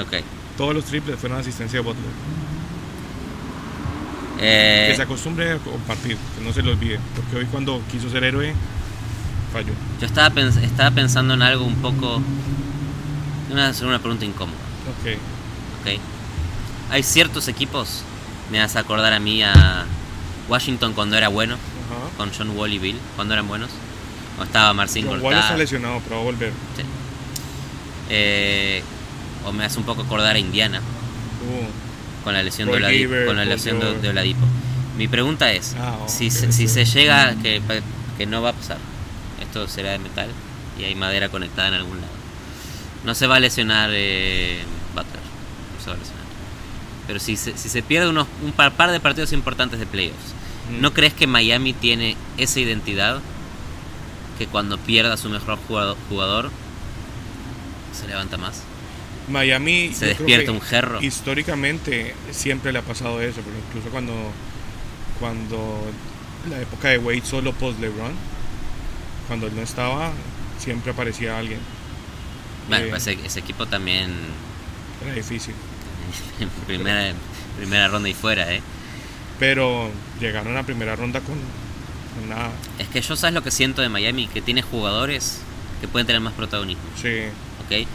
Ok. 0.00 0.24
Todos 0.56 0.74
los 0.74 0.84
triples 0.84 1.18
fueron 1.18 1.38
asistencia 1.38 1.78
de 1.78 1.84
Butler. 1.84 2.10
Eh, 4.42 4.86
Que 4.90 4.96
se 4.96 5.02
acostumbre 5.02 5.52
a 5.52 5.58
compartir, 5.58 6.16
que 6.38 6.44
no 6.44 6.52
se 6.52 6.62
lo 6.62 6.70
olvide. 6.72 6.98
Porque 7.14 7.36
hoy 7.36 7.46
cuando 7.46 7.82
quiso 7.90 8.08
ser 8.10 8.24
héroe, 8.24 8.54
falló. 9.52 9.72
yo 10.00 10.06
estaba, 10.06 10.30
pens- 10.34 10.62
estaba 10.62 10.90
pensando 10.90 11.34
en 11.34 11.42
algo 11.42 11.64
un 11.64 11.76
poco... 11.76 12.22
Voy 13.50 13.60
a 13.60 13.68
hacer 13.68 13.86
una 13.86 13.98
pregunta 13.98 14.24
incómoda, 14.24 14.56
Ok. 15.00 15.18
¿ok? 15.80 16.00
Hay 16.92 17.02
ciertos 17.02 17.48
equipos, 17.48 18.02
me 18.50 18.60
a 18.60 18.64
acordar 18.64 19.12
a 19.12 19.18
mí 19.18 19.42
a 19.42 19.84
Washington 20.48 20.92
cuando 20.92 21.16
era 21.16 21.28
bueno, 21.28 21.54
Ajá. 21.54 22.16
con 22.16 22.30
John 22.36 22.56
Wall 22.56 22.72
y 22.72 22.78
Bill, 22.78 22.96
cuando 23.16 23.34
eran 23.34 23.48
buenos. 23.48 23.70
O 24.38 24.44
estaba 24.44 24.72
Marcin 24.72 25.06
John 25.06 25.20
Wall 25.20 25.34
está 25.34 25.56
lesionado, 25.56 26.00
pero 26.04 26.16
va 26.16 26.22
a 26.22 26.24
volver. 26.24 26.52
Sí. 26.76 26.82
Eh, 28.08 28.82
o 29.46 29.52
me 29.52 29.64
hace 29.64 29.78
un 29.78 29.84
poco 29.84 30.02
acordar 30.02 30.36
a 30.36 30.38
Indiana. 30.38 30.80
Uh, 30.80 32.24
con 32.24 32.34
la 32.34 32.42
lesión 32.42 32.68
Roy 32.68 32.80
de 32.80 32.84
Oladipo, 32.84 33.26
con 33.26 33.36
la 33.36 33.44
lesión 33.44 33.80
de, 33.80 34.08
Oladipo. 34.08 34.46
Mi 34.98 35.08
pregunta 35.08 35.50
es, 35.52 35.74
Ah, 35.78 35.96
oh, 36.02 36.08
si, 36.08 36.30
se, 36.30 36.52
si 36.52 36.68
sí. 36.68 36.68
se 36.68 36.84
llega, 36.84 37.34
que, 37.42 37.62
que 38.18 38.26
no 38.26 38.42
va 38.42 38.50
a 38.50 38.52
pasar, 38.52 38.76
esto 39.40 39.66
será 39.68 39.92
de 39.92 39.98
metal 39.98 40.28
y 40.78 40.84
hay 40.84 40.94
madera 40.94 41.30
conectada 41.30 41.68
en 41.68 41.74
algún 41.74 41.96
lado. 42.00 42.12
No 43.04 43.14
se 43.14 43.26
va 43.26 43.36
a 43.36 43.40
lesionar 43.40 43.90
eh, 43.94 44.62
Butler, 44.94 45.22
no 45.78 45.82
se 45.82 45.90
va 45.90 45.96
a 45.96 45.98
lesionar. 45.98 46.24
Pero 47.06 47.18
si 47.20 47.36
se, 47.36 47.56
si 47.56 47.70
se 47.70 47.82
pierde 47.82 48.08
unos, 48.10 48.26
un 48.44 48.52
par, 48.52 48.72
par 48.72 48.90
de 48.90 49.00
partidos 49.00 49.32
importantes 49.32 49.78
de 49.80 49.86
playoffs, 49.86 50.34
Mm. 50.70 50.80
¿no 50.82 50.92
crees 50.92 51.14
que 51.14 51.26
Miami 51.26 51.72
tiene 51.72 52.16
esa 52.36 52.60
identidad 52.60 53.20
que 54.38 54.46
cuando 54.46 54.78
pierda 54.78 55.14
a 55.14 55.16
su 55.16 55.28
mejor 55.28 55.58
jugador, 55.66 55.96
jugador 56.08 56.50
se 57.92 58.06
levanta 58.06 58.36
más? 58.36 58.62
Miami 59.30 59.92
Se 59.94 60.06
despierta 60.06 60.52
un 60.52 60.60
jerro. 60.60 61.02
Históricamente 61.02 62.14
siempre 62.30 62.72
le 62.72 62.78
ha 62.80 62.82
pasado 62.82 63.20
eso, 63.20 63.40
porque 63.42 63.58
incluso 63.68 63.88
cuando 63.90 64.12
cuando 65.18 65.84
la 66.48 66.60
época 66.60 66.88
de 66.88 66.98
Wade 66.98 67.22
solo 67.24 67.52
post 67.52 67.78
LeBron, 67.80 68.12
cuando 69.28 69.46
él 69.46 69.54
no 69.54 69.62
estaba, 69.62 70.12
siempre 70.58 70.92
aparecía 70.92 71.38
alguien. 71.38 71.60
Bueno, 72.68 72.86
Eh, 72.86 72.88
pues 72.90 73.06
ese, 73.06 73.26
ese 73.26 73.40
equipo 73.40 73.66
también 73.66 74.10
Era 75.04 75.14
difícil. 75.14 75.54
primera, 76.66 77.12
primera 77.58 77.88
ronda 77.88 78.08
y 78.08 78.14
fuera, 78.14 78.52
¿eh? 78.52 78.62
Pero 79.38 79.90
llegaron 80.20 80.56
a 80.56 80.62
primera 80.64 80.96
ronda 80.96 81.20
con, 81.20 81.34
con 82.14 82.28
nada. 82.28 82.50
Es 82.78 82.88
que 82.88 83.00
yo 83.00 83.16
sabes 83.16 83.34
lo 83.34 83.42
que 83.42 83.50
siento 83.50 83.82
de 83.82 83.88
Miami, 83.88 84.26
que 84.28 84.40
tiene 84.42 84.62
jugadores 84.62 85.40
que 85.80 85.88
pueden 85.88 86.06
tener 86.06 86.20
más 86.20 86.34
protagonismo, 86.34 86.82
Sí, 87.00 87.08
¿ok? 87.64 87.86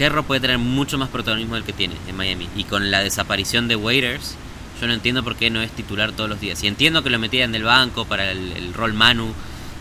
Herro 0.00 0.22
puede 0.24 0.40
tener 0.40 0.58
mucho 0.58 0.98
más 0.98 1.08
protagonismo 1.08 1.54
del 1.54 1.64
que 1.64 1.72
tiene 1.72 1.94
en 2.08 2.16
Miami. 2.16 2.48
Y 2.56 2.64
con 2.64 2.90
la 2.90 3.00
desaparición 3.00 3.68
de 3.68 3.76
Waiters, 3.76 4.34
yo 4.80 4.86
no 4.86 4.94
entiendo 4.94 5.22
por 5.22 5.36
qué 5.36 5.50
no 5.50 5.60
es 5.60 5.70
titular 5.70 6.12
todos 6.12 6.30
los 6.30 6.40
días. 6.40 6.62
Y 6.64 6.66
entiendo 6.66 7.02
que 7.02 7.10
lo 7.10 7.18
metían 7.18 7.52
del 7.52 7.64
banco 7.64 8.06
para 8.06 8.30
el, 8.30 8.52
el 8.52 8.72
rol 8.72 8.94
Manu, 8.94 9.32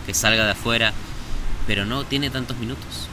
que 0.05 0.13
salga 0.13 0.45
de 0.45 0.51
afuera, 0.51 0.93
pero 1.65 1.85
no 1.85 2.03
tiene 2.03 2.29
tantos 2.29 2.57
minutos, 2.57 3.07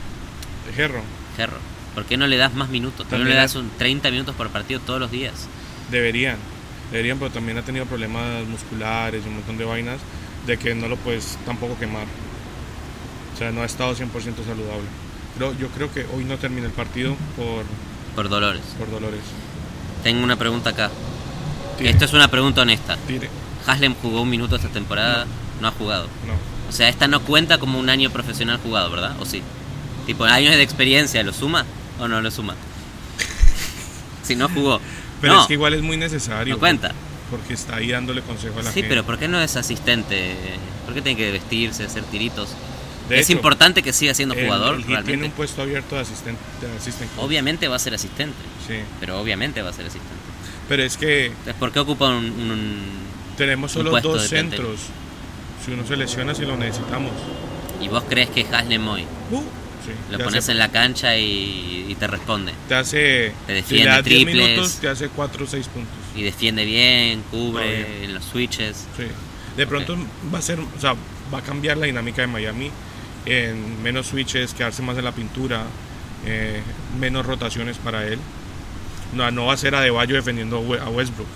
Herro, 0.76 1.02
Herro. 1.38 1.58
¿Por 1.94 2.04
qué 2.04 2.16
no 2.16 2.26
le 2.26 2.36
das 2.36 2.54
más 2.54 2.68
minutos? 2.68 3.06
¿Por 3.06 3.18
qué 3.18 3.24
no 3.24 3.30
le 3.30 3.36
das 3.36 3.54
un 3.54 3.70
30 3.78 4.10
minutos 4.10 4.34
por 4.34 4.50
partido 4.50 4.80
todos 4.80 5.00
los 5.00 5.10
días? 5.10 5.48
deberían. 5.90 6.36
Deberían, 6.90 7.18
pero 7.18 7.30
también 7.30 7.58
ha 7.58 7.62
tenido 7.62 7.84
problemas 7.86 8.46
musculares 8.46 9.24
y 9.24 9.28
un 9.28 9.36
montón 9.36 9.58
de 9.58 9.64
vainas 9.64 9.98
de 10.46 10.56
que 10.56 10.74
no 10.74 10.88
lo 10.88 10.96
puedes 10.96 11.38
tampoco 11.44 11.78
quemar. 11.78 12.06
O 13.34 13.38
sea, 13.38 13.50
no 13.50 13.62
ha 13.62 13.66
estado 13.66 13.94
100% 13.94 14.10
saludable. 14.12 14.86
Pero 15.38 15.54
yo 15.58 15.68
creo 15.68 15.92
que 15.92 16.06
hoy 16.14 16.24
no 16.24 16.36
termina 16.38 16.66
el 16.66 16.72
partido 16.72 17.14
por, 17.36 17.64
Por 18.14 18.28
Dolores. 18.28 18.62
por 18.78 18.90
dolores. 18.90 19.20
Tengo 20.02 20.22
una 20.24 20.36
pregunta 20.36 20.70
acá. 20.70 20.90
Tire, 21.78 21.90
Esto 21.90 22.04
es 22.06 22.12
una 22.14 22.28
pregunta 22.28 22.62
honesta. 22.62 22.96
tire. 23.06 23.28
Haslem 23.66 23.94
jugó 24.00 24.22
un 24.22 24.30
minuto 24.30 24.56
esta 24.56 24.68
temporada, 24.68 25.26
no 25.60 25.68
ha 25.68 25.72
jugado. 25.72 26.04
No. 26.26 26.34
O 26.68 26.72
sea, 26.72 26.88
esta 26.88 27.06
no 27.08 27.20
cuenta 27.20 27.58
como 27.58 27.78
un 27.78 27.90
año 27.90 28.10
profesional 28.10 28.58
jugado, 28.62 28.90
¿verdad? 28.90 29.16
¿O 29.20 29.24
sí? 29.26 29.42
Tipo, 30.06 30.24
años 30.24 30.54
de 30.54 30.62
experiencia, 30.62 31.22
¿lo 31.22 31.32
suma 31.32 31.64
o 31.98 32.06
no 32.08 32.20
lo 32.20 32.30
suma? 32.30 32.54
si 34.22 34.36
no 34.36 34.48
jugó. 34.48 34.80
Pero 35.20 35.34
no, 35.34 35.40
es 35.42 35.46
que 35.48 35.54
igual 35.54 35.74
es 35.74 35.82
muy 35.82 35.96
necesario. 35.96 36.54
no 36.54 36.60
cuenta. 36.60 36.92
Porque 37.30 37.54
está 37.54 37.76
ahí 37.76 37.90
dándole 37.90 38.22
consejo 38.22 38.60
a 38.60 38.62
la 38.62 38.70
Sí, 38.70 38.74
gente. 38.74 38.88
pero 38.88 39.04
¿por 39.04 39.18
qué 39.18 39.26
no 39.26 39.40
es 39.40 39.56
asistente? 39.56 40.36
¿Por 40.84 40.94
qué 40.94 41.02
tiene 41.02 41.18
que 41.18 41.32
vestirse, 41.32 41.84
hacer 41.84 42.04
tiritos? 42.04 42.50
De 43.08 43.18
es 43.20 43.26
hecho, 43.30 43.36
importante 43.36 43.82
que 43.82 43.92
siga 43.92 44.14
siendo 44.14 44.34
el- 44.34 44.44
jugador, 44.44 44.74
el 44.76 44.84
tiene 44.84 45.00
realmente. 45.02 45.26
un 45.26 45.32
puesto 45.32 45.62
abierto 45.62 45.94
de 45.94 46.00
asistente. 46.02 46.40
De. 46.60 47.06
Obviamente 47.22 47.68
va 47.68 47.76
a 47.76 47.78
ser 47.78 47.94
asistente, 47.94 48.36
Sí. 48.66 48.74
pero 49.00 49.20
obviamente 49.20 49.62
va 49.62 49.70
a 49.70 49.72
ser 49.72 49.86
asistente. 49.86 50.14
Pero 50.68 50.82
es 50.82 50.96
que 50.96 51.26
Entonces, 51.26 51.54
¿por 51.54 51.72
qué 51.72 51.78
ocupa 51.80 52.08
un, 52.08 52.24
un- 52.24 52.82
tenemos 53.36 53.70
Un 53.76 53.80
solo 53.80 53.90
puesto 53.90 54.12
dos 54.14 54.26
centros. 54.28 54.80
Si 55.64 55.70
uno 55.72 55.86
se 55.86 55.96
lesiona, 55.96 56.34
si 56.34 56.42
lo 56.44 56.56
necesitamos. 56.56 57.12
¿Y 57.80 57.88
vos 57.88 58.04
crees 58.08 58.30
que 58.30 58.46
Haslem 58.50 58.86
hoy 58.88 59.02
Uh, 59.30 59.40
sí, 59.40 59.90
lo 60.10 60.18
pones 60.18 60.44
hace- 60.44 60.52
en 60.52 60.58
la 60.58 60.68
cancha 60.70 61.16
y, 61.16 61.86
y 61.88 61.94
te 61.96 62.06
responde? 62.06 62.52
Te 62.68 62.74
hace. 62.74 63.32
Te 63.46 63.52
defiende 63.52 63.84
le 63.84 63.90
das 63.90 64.04
10 64.04 64.24
triples. 64.24 64.48
minutos, 64.48 64.74
te 64.80 64.88
hace 64.88 65.08
4 65.08 65.44
o 65.44 65.48
6 65.48 65.66
puntos. 65.68 65.94
Y 66.16 66.22
defiende 66.22 66.64
bien, 66.64 67.22
cubre 67.30 67.64
bien. 67.66 68.04
en 68.10 68.14
los 68.14 68.24
switches. 68.24 68.86
Sí. 68.96 69.04
De 69.56 69.66
pronto 69.66 69.96
va 70.34 70.38
a 70.38 70.42
ser, 70.42 70.58
o 70.60 70.80
sea, 70.80 70.94
va 71.32 71.38
a 71.38 71.42
cambiar 71.42 71.76
la 71.76 71.86
dinámica 71.86 72.22
de 72.22 72.28
Miami 72.28 72.70
en 73.26 73.82
menos 73.82 74.06
switches, 74.06 74.54
quedarse 74.54 74.82
más 74.82 74.96
en 74.96 75.04
la 75.04 75.12
pintura, 75.12 75.64
eh, 76.24 76.62
menos 76.98 77.26
rotaciones 77.26 77.76
para 77.78 78.06
él. 78.06 78.18
No, 79.14 79.30
no 79.30 79.46
va 79.46 79.52
a 79.54 79.56
ser 79.56 79.74
Adebayo 79.74 80.14
defendiendo 80.16 80.56
a 80.56 80.60
We- 80.60 80.80
a 80.80 80.88
Westbrook, 80.88 81.28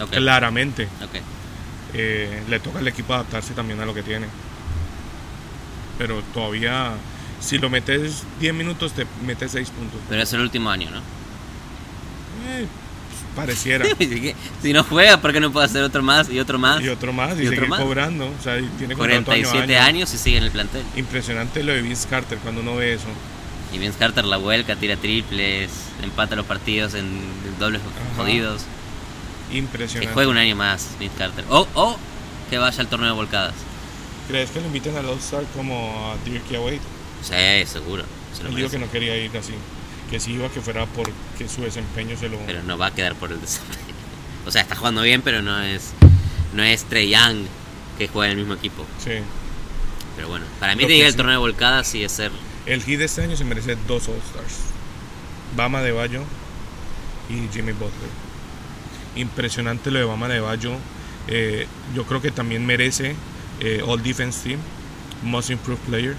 Ok, 0.00 0.10
claramente. 0.10 0.88
Eh, 1.94 2.42
le 2.48 2.60
toca 2.60 2.78
al 2.80 2.88
equipo 2.88 3.14
adaptarse 3.14 3.54
también 3.54 3.80
a 3.80 3.86
lo 3.86 3.94
que 3.94 4.02
tiene. 4.02 4.26
Pero 5.98 6.20
todavía, 6.34 6.92
si 7.40 7.58
lo 7.58 7.70
metes 7.70 8.24
10 8.40 8.52
minutos, 8.52 8.92
te 8.92 9.06
metes 9.24 9.52
6 9.52 9.70
puntos. 9.70 9.98
Pero 10.08 10.22
es 10.22 10.32
el 10.34 10.40
último 10.40 10.68
año, 10.70 10.90
¿no? 10.90 10.98
Eh, 10.98 12.66
pareciera. 13.36 13.86
si 14.62 14.72
no 14.72 14.82
juega, 14.82 15.20
¿por 15.20 15.32
qué 15.32 15.38
no 15.40 15.52
puede 15.52 15.66
hacer 15.66 15.82
otro 15.84 16.02
más 16.02 16.28
y 16.30 16.40
otro 16.40 16.58
más? 16.58 16.82
y 16.82 16.88
otro 16.88 17.12
más, 17.12 17.38
y, 17.38 17.42
Y 17.42 17.46
otro 17.46 17.50
seguir 17.56 17.68
más. 17.68 17.80
cobrando. 17.80 18.26
O 18.26 18.42
sea, 18.42 18.56
tiene 18.78 18.94
contrato 18.96 19.30
año 19.30 19.46
a 19.46 19.52
47 19.52 19.76
año. 19.78 19.86
años 19.86 20.14
y 20.14 20.18
sigue 20.18 20.38
en 20.38 20.44
el 20.44 20.50
plantel. 20.50 20.82
Impresionante 20.96 21.62
lo 21.62 21.72
de 21.72 21.82
Vince 21.82 22.08
Carter 22.08 22.38
cuando 22.38 22.62
uno 22.62 22.74
ve 22.76 22.94
eso. 22.94 23.06
Y 23.72 23.78
Vince 23.78 23.98
Carter 23.98 24.24
la 24.24 24.38
vuelca, 24.38 24.74
tira 24.76 24.96
triples, 24.96 25.70
empata 26.02 26.34
los 26.36 26.46
partidos 26.46 26.94
en 26.94 27.06
dobles 27.60 27.82
Ajá. 27.82 28.22
jodidos. 28.22 28.62
Que 29.50 29.58
Impresionante. 29.58 30.12
juegue 30.12 30.28
un 30.30 30.38
año 30.38 30.56
más 30.56 30.88
Vince 30.98 31.16
Carter. 31.16 31.44
O, 31.48 31.68
o 31.74 31.96
que 32.50 32.58
vaya 32.58 32.80
al 32.80 32.88
torneo 32.88 33.08
de 33.10 33.14
volcadas. 33.14 33.54
¿Crees 34.28 34.50
que 34.50 34.60
lo 34.60 34.66
inviten 34.66 34.96
al 34.96 35.06
All-Star 35.06 35.44
como 35.54 36.12
a 36.12 36.28
Dirk 36.28 36.42
y 36.50 36.56
a 36.56 36.60
Wade? 36.60 36.80
Sí, 37.22 37.70
seguro. 37.70 38.04
se 38.36 38.42
lo 38.44 38.50
merece. 38.50 38.76
que 38.78 38.84
no 38.84 38.90
quería 38.90 39.16
ir 39.16 39.30
así. 39.36 39.52
Que 40.10 40.20
si 40.20 40.32
iba, 40.32 40.48
que 40.48 40.60
fuera 40.60 40.86
porque 40.86 41.12
su 41.48 41.62
desempeño 41.62 42.16
se 42.16 42.28
lo. 42.28 42.38
Pero 42.46 42.62
no 42.62 42.78
va 42.78 42.86
a 42.86 42.94
quedar 42.94 43.14
por 43.14 43.32
el 43.32 43.40
desempeño. 43.40 43.80
O 44.46 44.50
sea, 44.52 44.62
está 44.62 44.76
jugando 44.76 45.02
bien, 45.02 45.22
pero 45.22 45.42
no 45.42 45.60
es 45.60 45.92
no 46.52 46.62
es 46.62 46.84
Trey 46.84 47.10
Young 47.10 47.46
que 47.98 48.08
juega 48.08 48.32
en 48.32 48.38
el 48.38 48.44
mismo 48.44 48.54
equipo. 48.54 48.84
Sí. 48.98 49.10
Pero 50.14 50.28
bueno, 50.28 50.46
para 50.60 50.74
mí 50.74 50.86
que 50.86 51.04
el 51.04 51.10
sí. 51.10 51.16
torneo 51.16 51.32
de 51.32 51.38
volcadas 51.38 51.94
y 51.94 52.04
es 52.04 52.12
ser. 52.12 52.32
El 52.64 52.82
Heat 52.82 52.98
de 52.98 53.04
este 53.04 53.22
año 53.22 53.36
se 53.36 53.44
merece 53.44 53.76
dos 53.86 54.08
All-Stars. 54.08 54.60
Bama 55.56 55.82
de 55.82 55.92
Bayo 55.92 56.22
y 57.28 57.52
Jimmy 57.52 57.72
Butler. 57.72 58.10
Impresionante 59.14 59.90
lo 59.90 59.98
de 59.98 60.04
Bama 60.04 60.28
de 60.28 60.40
Bayo. 60.40 60.72
Eh, 61.28 61.66
yo 61.94 62.04
creo 62.04 62.22
que 62.22 62.30
también 62.30 62.64
merece 62.64 63.14
eh, 63.60 63.82
All 63.86 64.02
Defense 64.02 64.48
Team, 64.48 64.60
Most 65.22 65.50
Improved 65.50 65.82
Player 65.86 66.16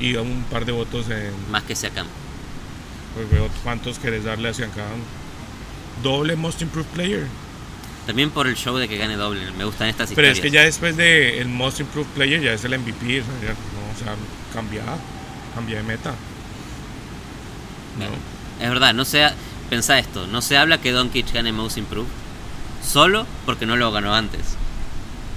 y 0.00 0.16
un 0.16 0.44
par 0.50 0.64
de 0.64 0.72
votos 0.72 1.08
en 1.10 1.32
Más 1.50 1.62
que 1.62 1.76
Siakam. 1.76 2.06
Pues, 3.14 3.30
veo 3.30 3.48
cuántos 3.62 3.98
querés 3.98 4.24
darle 4.24 4.48
hacia 4.50 4.66
acá. 4.66 4.84
Doble 6.02 6.36
Most 6.36 6.62
Improved 6.62 6.88
Player. 6.90 7.26
También 8.06 8.30
por 8.30 8.46
el 8.48 8.56
show 8.56 8.76
de 8.76 8.88
que 8.88 8.96
gane 8.98 9.16
doble. 9.16 9.50
Me 9.52 9.64
gustan 9.64 9.88
estas 9.88 10.10
Pero 10.12 10.28
historias. 10.28 10.38
es 10.38 10.42
que 10.42 10.50
ya 10.50 10.62
después 10.62 10.96
de 10.96 11.40
el 11.40 11.48
Most 11.48 11.80
Improved 11.80 12.08
Player 12.14 12.40
ya 12.40 12.52
es 12.52 12.64
el 12.64 12.76
MVP. 12.78 13.20
O 13.20 13.24
sea, 13.24 13.34
ya, 13.42 13.48
no, 13.50 13.92
o 13.94 13.98
sea 14.04 14.14
cambia, 14.52 14.82
cambia 15.54 15.76
de 15.76 15.82
meta. 15.84 16.14
¿no? 17.98 18.06
Es 18.64 18.68
verdad, 18.70 18.94
no 18.94 19.04
se 19.04 19.24
ha- 19.24 19.34
pensá 19.70 19.98
esto, 19.98 20.26
no 20.26 20.42
se 20.42 20.56
habla 20.56 20.78
que 20.80 20.92
Doncic 20.92 21.32
gane 21.32 21.52
Most 21.52 21.76
Improved 21.78 22.08
solo 22.84 23.26
porque 23.46 23.66
no 23.66 23.76
lo 23.76 23.92
ganó 23.92 24.14
antes. 24.14 24.40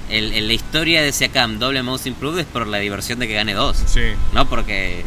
El, 0.10 0.48
la 0.48 0.54
historia 0.54 1.02
de 1.02 1.12
Siakam 1.12 1.58
doble 1.60 1.82
Most 1.84 2.06
Improved 2.08 2.40
es 2.40 2.46
por 2.46 2.68
la 2.68 2.78
diversión 2.78 3.20
de 3.20 3.28
que 3.28 3.34
gane 3.34 3.54
dos, 3.54 3.78
Sí. 3.88 4.02
no 4.34 4.48
porque 4.48 5.04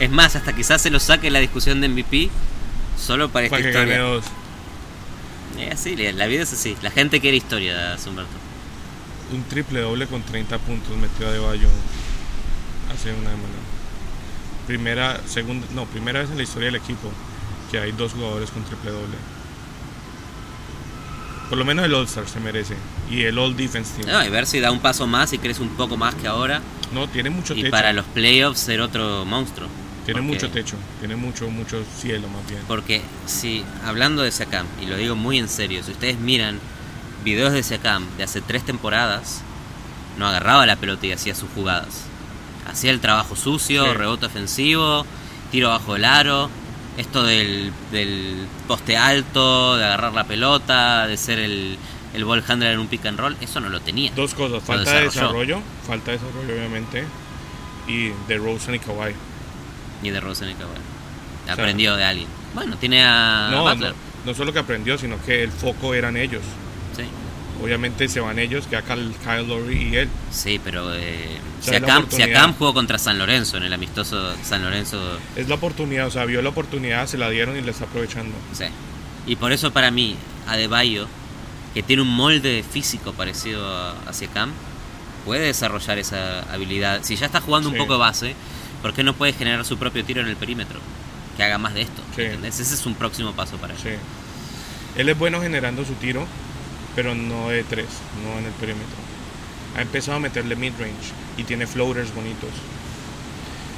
es 0.00 0.10
más 0.10 0.34
hasta 0.34 0.52
quizás 0.54 0.80
se 0.82 0.90
lo 0.90 0.98
saque 0.98 1.30
la 1.30 1.38
discusión 1.38 1.80
de 1.80 1.88
MVP 1.88 2.30
solo 2.98 3.28
para 3.30 3.46
esta 3.46 3.56
Para 3.56 3.68
historia. 3.68 4.20
Es 5.58 5.72
así, 5.74 5.94
la 5.96 6.26
vida 6.26 6.42
es 6.42 6.52
así. 6.52 6.76
La 6.82 6.90
gente 6.90 7.20
quiere 7.20 7.36
historia, 7.36 7.96
Humberto. 8.06 8.32
Un 9.32 9.44
triple 9.44 9.80
doble 9.80 10.06
con 10.06 10.22
30 10.22 10.58
puntos 10.58 10.96
metió 10.96 11.28
a 11.28 11.32
De 11.32 11.38
Bayo 11.38 11.68
hace 12.92 13.10
una 13.10 13.30
semana. 13.30 13.60
Primera, 14.66 15.20
segunda, 15.26 15.66
no, 15.74 15.84
primera 15.86 16.20
vez 16.20 16.30
en 16.30 16.36
la 16.38 16.42
historia 16.42 16.66
del 16.66 16.76
equipo 16.76 17.10
que 17.70 17.78
hay 17.78 17.92
dos 17.92 18.12
jugadores 18.12 18.50
con 18.50 18.64
triple 18.64 18.90
doble. 18.90 19.16
Por 21.48 21.58
lo 21.58 21.64
menos 21.64 21.84
el 21.84 21.92
All-Star 21.94 22.28
se 22.28 22.38
merece. 22.40 22.76
Y 23.10 23.22
el 23.22 23.36
All 23.38 23.56
Defense 23.56 23.92
Team. 24.00 24.08
No, 24.08 24.24
y 24.24 24.28
ver 24.28 24.46
si 24.46 24.60
da 24.60 24.70
un 24.70 24.78
paso 24.80 25.06
más 25.06 25.32
y 25.32 25.38
crece 25.38 25.62
un 25.62 25.70
poco 25.70 25.96
más 25.96 26.14
que 26.14 26.28
ahora. 26.28 26.62
No, 26.92 27.08
tiene 27.08 27.28
mucho 27.30 27.54
Y 27.54 27.62
techo. 27.62 27.70
para 27.72 27.92
los 27.92 28.04
playoffs 28.06 28.60
ser 28.60 28.80
otro 28.80 29.24
monstruo. 29.24 29.68
Tiene 30.04 30.20
Porque- 30.20 30.34
mucho 30.34 30.50
techo. 30.50 30.76
Tiene 30.98 31.16
mucho, 31.16 31.48
mucho 31.50 31.82
cielo 31.98 32.28
más 32.28 32.46
bien. 32.48 32.62
Porque 32.66 33.02
si, 33.26 33.64
hablando 33.84 34.22
de 34.22 34.32
Siakam, 34.32 34.66
y 34.82 34.86
lo 34.86 34.96
digo 34.96 35.14
muy 35.14 35.38
en 35.38 35.48
serio, 35.48 35.82
si 35.84 35.92
ustedes 35.92 36.18
miran 36.18 36.58
videos 37.24 37.52
de 37.52 37.62
Siakam 37.62 38.06
de 38.16 38.24
hace 38.24 38.40
tres 38.40 38.64
temporadas, 38.64 39.42
no 40.18 40.26
agarraba 40.26 40.66
la 40.66 40.76
pelota 40.76 41.06
y 41.06 41.12
hacía 41.12 41.34
sus 41.34 41.50
jugadas. 41.50 42.04
Hacía 42.70 42.90
el 42.90 43.00
trabajo 43.00 43.36
sucio, 43.36 43.84
Sí. 43.84 43.92
rebote 43.94 44.26
ofensivo, 44.26 45.04
tiro 45.52 45.68
bajo 45.68 45.96
el 45.96 46.04
aro, 46.04 46.48
esto 46.96 47.22
del, 47.22 47.72
del 47.92 48.46
poste 48.68 48.96
alto, 48.96 49.76
de 49.76 49.84
agarrar 49.84 50.12
la 50.12 50.24
pelota, 50.24 51.06
de 51.06 51.16
ser 51.16 51.38
el, 51.38 51.76
el 52.14 52.24
ball 52.24 52.42
handler 52.46 52.72
en 52.72 52.80
un 52.80 52.86
pick 52.88 53.04
and 53.06 53.18
roll, 53.18 53.36
eso 53.40 53.60
no 53.60 53.68
lo 53.68 53.80
tenía. 53.80 54.12
Dos 54.16 54.34
cosas. 54.34 54.62
Falta 54.62 54.92
de 54.94 55.02
desarrollo. 55.02 55.60
Falta 55.86 56.10
de 56.12 56.18
desarrollo, 56.18 56.52
obviamente. 56.54 57.04
Y 57.86 58.08
de 58.28 58.36
Rosen 58.38 58.74
y 58.74 58.78
Kawhi. 58.78 59.14
Ni 60.02 60.10
de 60.10 60.20
Rosen 60.20 60.50
y 60.50 60.54
Kawhi. 60.54 61.50
Aprendió 61.50 61.96
de 61.96 62.04
alguien. 62.04 62.28
Bueno, 62.54 62.76
tiene 62.76 63.02
a 63.04 63.48
no, 63.50 63.62
Butler. 63.62 63.90
no, 63.92 63.96
no 64.26 64.34
solo 64.34 64.52
que 64.52 64.58
aprendió, 64.60 64.98
sino 64.98 65.20
que 65.24 65.42
el 65.42 65.50
foco 65.50 65.94
eran 65.94 66.16
ellos. 66.16 66.42
Sí. 66.96 67.02
Obviamente 67.62 68.08
se 68.08 68.20
van 68.20 68.38
ellos, 68.38 68.66
que 68.66 68.76
acá 68.76 68.94
Kyle 68.94 69.46
Lowry 69.46 69.88
y 69.90 69.96
él. 69.96 70.08
Sí, 70.30 70.60
pero 70.62 70.94
eh, 70.94 71.38
O 71.60 71.62
sea, 71.62 71.78
Siakam, 71.78 71.98
oportunidad. 71.98 72.26
Siakam 72.26 72.54
jugó 72.54 72.74
contra 72.74 72.98
San 72.98 73.18
Lorenzo 73.18 73.56
en 73.58 73.64
el 73.64 73.72
amistoso 73.72 74.34
San 74.42 74.62
Lorenzo. 74.62 75.18
Es 75.36 75.48
la 75.48 75.56
oportunidad, 75.56 76.06
o 76.06 76.10
sea, 76.10 76.24
vio 76.24 76.40
la 76.40 76.48
oportunidad, 76.48 77.06
se 77.06 77.18
la 77.18 77.28
dieron 77.28 77.56
y 77.56 77.60
la 77.62 77.70
está 77.72 77.84
aprovechando. 77.84 78.34
Sí. 78.52 78.64
Y 79.26 79.36
por 79.36 79.52
eso 79.52 79.72
para 79.72 79.90
mí, 79.90 80.16
Adebayo, 80.48 81.06
que 81.74 81.82
tiene 81.82 82.02
un 82.02 82.08
molde 82.14 82.64
físico 82.68 83.12
parecido 83.12 83.66
a, 83.68 83.94
a 84.08 84.12
Siakam, 84.12 84.52
puede 85.24 85.46
desarrollar 85.46 85.98
esa 85.98 86.40
habilidad. 86.52 87.00
Si 87.02 87.16
ya 87.16 87.26
está 87.26 87.40
jugando 87.40 87.68
un 87.68 87.76
poco 87.76 87.92
de 87.94 87.98
base, 87.98 88.34
¿por 88.82 88.94
qué 88.94 89.02
no 89.02 89.14
puede 89.14 89.32
generar 89.32 89.64
su 89.64 89.78
propio 89.78 90.04
tiro 90.04 90.20
en 90.20 90.28
el 90.28 90.36
perímetro? 90.36 90.80
Que 91.36 91.44
haga 91.44 91.58
más 91.58 91.74
de 91.74 91.82
esto. 91.82 92.02
Sí. 92.14 92.22
¿entendés? 92.22 92.60
Ese 92.60 92.74
es 92.74 92.86
un 92.86 92.94
próximo 92.94 93.32
paso 93.32 93.56
para 93.56 93.74
él. 93.74 93.80
Sí. 93.82 93.90
Él 94.96 95.08
es 95.08 95.18
bueno 95.18 95.40
generando 95.40 95.84
su 95.84 95.94
tiro, 95.94 96.26
pero 96.94 97.14
no 97.14 97.48
de 97.48 97.62
tres, 97.64 97.86
no 98.24 98.38
en 98.38 98.46
el 98.46 98.52
perímetro. 98.52 98.96
Ha 99.76 99.82
empezado 99.82 100.16
a 100.16 100.20
meterle 100.20 100.56
mid-range 100.56 101.12
y 101.36 101.44
tiene 101.44 101.66
floaters 101.66 102.14
bonitos. 102.14 102.50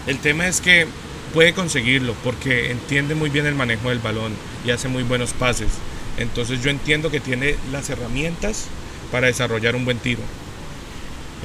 El 0.07 0.19
tema 0.19 0.47
es 0.47 0.61
que 0.61 0.87
puede 1.33 1.55
conseguirlo 1.55 2.15
porque 2.25 2.71
entiende 2.71 3.15
muy 3.15 3.31
bien 3.31 3.47
el 3.47 3.55
manejo 3.55 3.91
del 3.91 3.99
balón 3.99 4.33
y 4.65 4.71
hace 4.71 4.89
muy 4.89 5.03
buenos 5.03 5.33
pases. 5.33 5.69
Entonces 6.17 6.63
yo 6.63 6.71
entiendo 6.71 7.11
que 7.11 7.21
tiene 7.21 7.57
las 7.71 7.89
herramientas 7.91 8.67
para 9.11 9.27
desarrollar 9.27 9.77
un 9.77 9.85
buen 9.85 9.99
tiro. 9.99 10.23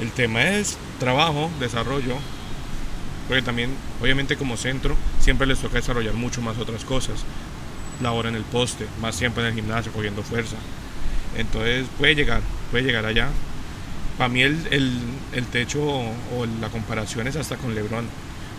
El 0.00 0.10
tema 0.12 0.42
es 0.50 0.76
trabajo, 0.98 1.50
desarrollo, 1.60 2.16
porque 3.28 3.42
también, 3.42 3.70
obviamente 4.02 4.36
como 4.36 4.56
centro, 4.56 4.96
siempre 5.20 5.46
les 5.46 5.58
toca 5.58 5.74
desarrollar 5.76 6.14
mucho 6.14 6.40
más 6.42 6.58
otras 6.58 6.84
cosas. 6.84 7.20
La 8.02 8.12
hora 8.12 8.28
en 8.28 8.36
el 8.36 8.42
poste, 8.44 8.86
más 9.00 9.16
tiempo 9.18 9.40
en 9.40 9.46
el 9.46 9.54
gimnasio, 9.54 9.92
cogiendo 9.92 10.22
fuerza. 10.22 10.56
Entonces 11.36 11.86
puede 11.98 12.14
llegar, 12.14 12.40
puede 12.70 12.84
llegar 12.84 13.04
allá. 13.04 13.28
Para 14.16 14.28
mí 14.28 14.42
el, 14.42 14.66
el- 14.70 14.98
el 15.32 15.44
techo 15.46 15.82
o, 15.82 16.00
o 16.36 16.46
la 16.60 16.68
comparación 16.70 17.28
es 17.28 17.36
hasta 17.36 17.56
con 17.56 17.74
Lebron, 17.74 18.06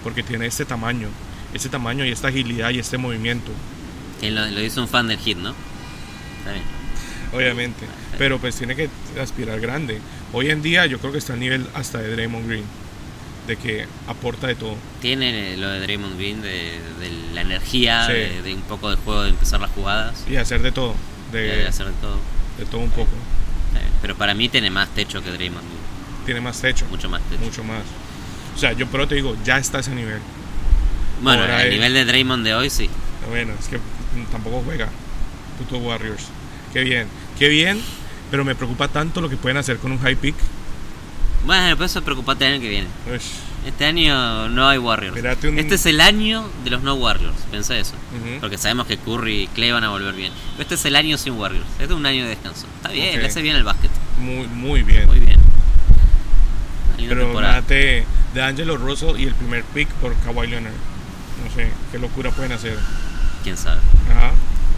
porque 0.03 0.23
tiene 0.23 0.45
este 0.45 0.65
tamaño, 0.65 1.07
este 1.53 1.67
tamaño 1.69 2.05
y 2.05 2.11
esta 2.11 2.27
agilidad 2.29 2.69
y 2.69 2.79
este 2.79 2.97
movimiento, 2.97 3.51
Que 4.21 4.31
lo, 4.31 4.45
lo 4.45 4.61
hizo 4.61 4.81
un 4.81 4.87
fan 4.87 5.07
del 5.07 5.17
hit, 5.17 5.37
¿no? 5.37 5.49
Está 6.39 6.51
bien. 6.51 6.63
obviamente. 7.33 7.85
Pero 8.17 8.39
pues 8.39 8.55
tiene 8.55 8.75
que 8.75 8.89
aspirar 9.21 9.59
grande. 9.59 9.99
Hoy 10.33 10.49
en 10.49 10.61
día 10.61 10.85
yo 10.85 10.99
creo 10.99 11.11
que 11.11 11.17
está 11.17 11.33
al 11.33 11.39
nivel 11.39 11.65
hasta 11.73 11.97
de 11.99 12.11
Draymond 12.11 12.47
Green, 12.47 12.63
de 13.49 13.57
que 13.57 13.85
aporta 14.07 14.47
de 14.47 14.55
todo. 14.55 14.75
Tiene 15.01 15.57
lo 15.57 15.67
de 15.69 15.79
Draymond 15.81 16.17
Green, 16.17 16.41
de, 16.41 16.79
de 16.99 17.11
la 17.33 17.41
energía, 17.41 18.05
Sí. 18.05 18.13
de, 18.13 18.41
de 18.43 18.53
un 18.53 18.61
poco 18.61 18.89
de 18.91 18.95
juego 18.95 19.23
de 19.23 19.29
empezar 19.31 19.59
las 19.59 19.71
jugadas, 19.71 20.23
Y 20.29 20.35
hacer 20.37 20.61
de 20.61 20.71
todo, 20.71 20.95
de, 21.31 21.67
hacer 21.67 21.87
de 21.87 21.93
todo. 21.93 22.17
de 22.57 22.65
todo 22.65 22.81
un 22.81 22.91
poco. 22.91 23.09
Pero 24.01 24.15
para 24.15 24.33
mí 24.33 24.47
tiene 24.47 24.69
más 24.69 24.87
techo 24.89 25.21
que 25.21 25.29
Draymond 25.31 25.65
Green, 25.65 26.25
Tiene 26.25 26.41
más 26.41 26.61
techo, 26.61 26.85
mucho 26.89 27.09
más 27.09 27.21
techo. 27.23 27.41
mucho 27.43 27.63
más. 27.65 27.81
O 28.55 28.57
sea, 28.57 28.71
yo 28.73 28.87
pero 28.87 29.07
te 29.07 29.15
digo, 29.15 29.35
ya 29.43 29.57
está 29.57 29.77
a 29.79 29.81
ese 29.81 29.93
nivel. 29.95 30.19
Bueno, 31.21 31.41
Ahora 31.41 31.65
es- 31.65 31.71
nivel 31.73 31.93
de 31.93 32.05
Draymond 32.05 32.45
de 32.45 32.53
hoy 32.55 32.69
sí. 32.69 32.89
Bueno, 33.29 33.53
es 33.59 33.67
que 33.67 33.79
tampoco 34.31 34.61
juega. 34.65 34.87
Puto 35.57 35.77
Warriors. 35.79 36.23
Qué 36.71 36.83
bien, 36.83 37.07
qué 37.37 37.49
bien, 37.49 37.81
pero 38.31 38.45
me 38.45 38.55
preocupa 38.55 38.87
tanto 38.87 39.19
lo 39.21 39.29
que 39.29 39.35
pueden 39.37 39.57
hacer 39.57 39.77
con 39.77 39.91
un 39.91 39.99
high 39.99 40.15
pick. 40.15 40.35
Bueno, 41.45 41.75
pero 41.75 41.85
eso 41.85 42.01
preocupate 42.01 42.45
el 42.45 42.53
año 42.53 42.61
que 42.61 42.69
viene. 42.69 42.87
Este 43.65 43.85
año 43.85 44.47
no 44.49 44.67
hay 44.67 44.77
Warriors. 44.77 45.15
Espérate 45.15 45.49
un- 45.49 45.59
Este 45.59 45.75
es 45.75 45.85
el 45.85 45.99
año 46.01 46.49
de 46.63 46.69
los 46.69 46.81
no 46.81 46.95
Warriors, 46.95 47.35
pensá 47.51 47.77
eso. 47.77 47.93
Porque 48.39 48.57
sabemos 48.57 48.87
que 48.87 48.97
Curry 48.97 49.43
y 49.43 49.47
Clay 49.47 49.71
van 49.71 49.83
a 49.83 49.89
volver 49.89 50.13
bien. 50.15 50.31
Pero 50.53 50.63
este 50.63 50.75
es 50.75 50.85
el 50.85 50.95
año 50.95 51.17
sin 51.17 51.33
Warriors. 51.33 51.65
Este 51.73 51.85
es 51.85 51.91
un 51.91 52.05
año 52.05 52.23
de 52.23 52.29
descanso. 52.29 52.67
Está 52.77 52.89
bien, 52.89 53.19
le 53.19 53.27
hace 53.27 53.41
bien 53.41 53.55
el 53.55 53.63
básquet. 53.63 53.91
Muy, 54.19 54.47
muy 54.47 54.83
bien. 54.83 55.07
Muy 55.07 55.19
bien. 55.19 55.39
Pero 56.97 57.33
date 57.41 58.05
de 58.33 58.41
Angelo 58.43 58.77
Russell 58.77 59.17
y 59.19 59.23
el 59.23 59.33
primer 59.33 59.63
pick 59.63 59.87
por 59.95 60.13
Kawhi 60.17 60.47
Leonard. 60.47 60.73
No 60.73 61.55
sé, 61.55 61.71
qué 61.91 61.99
locura 61.99 62.29
pueden 62.31 62.51
hacer. 62.51 62.77
Quién 63.43 63.55
sabe. 63.57 63.79
Ajá, 64.11 64.27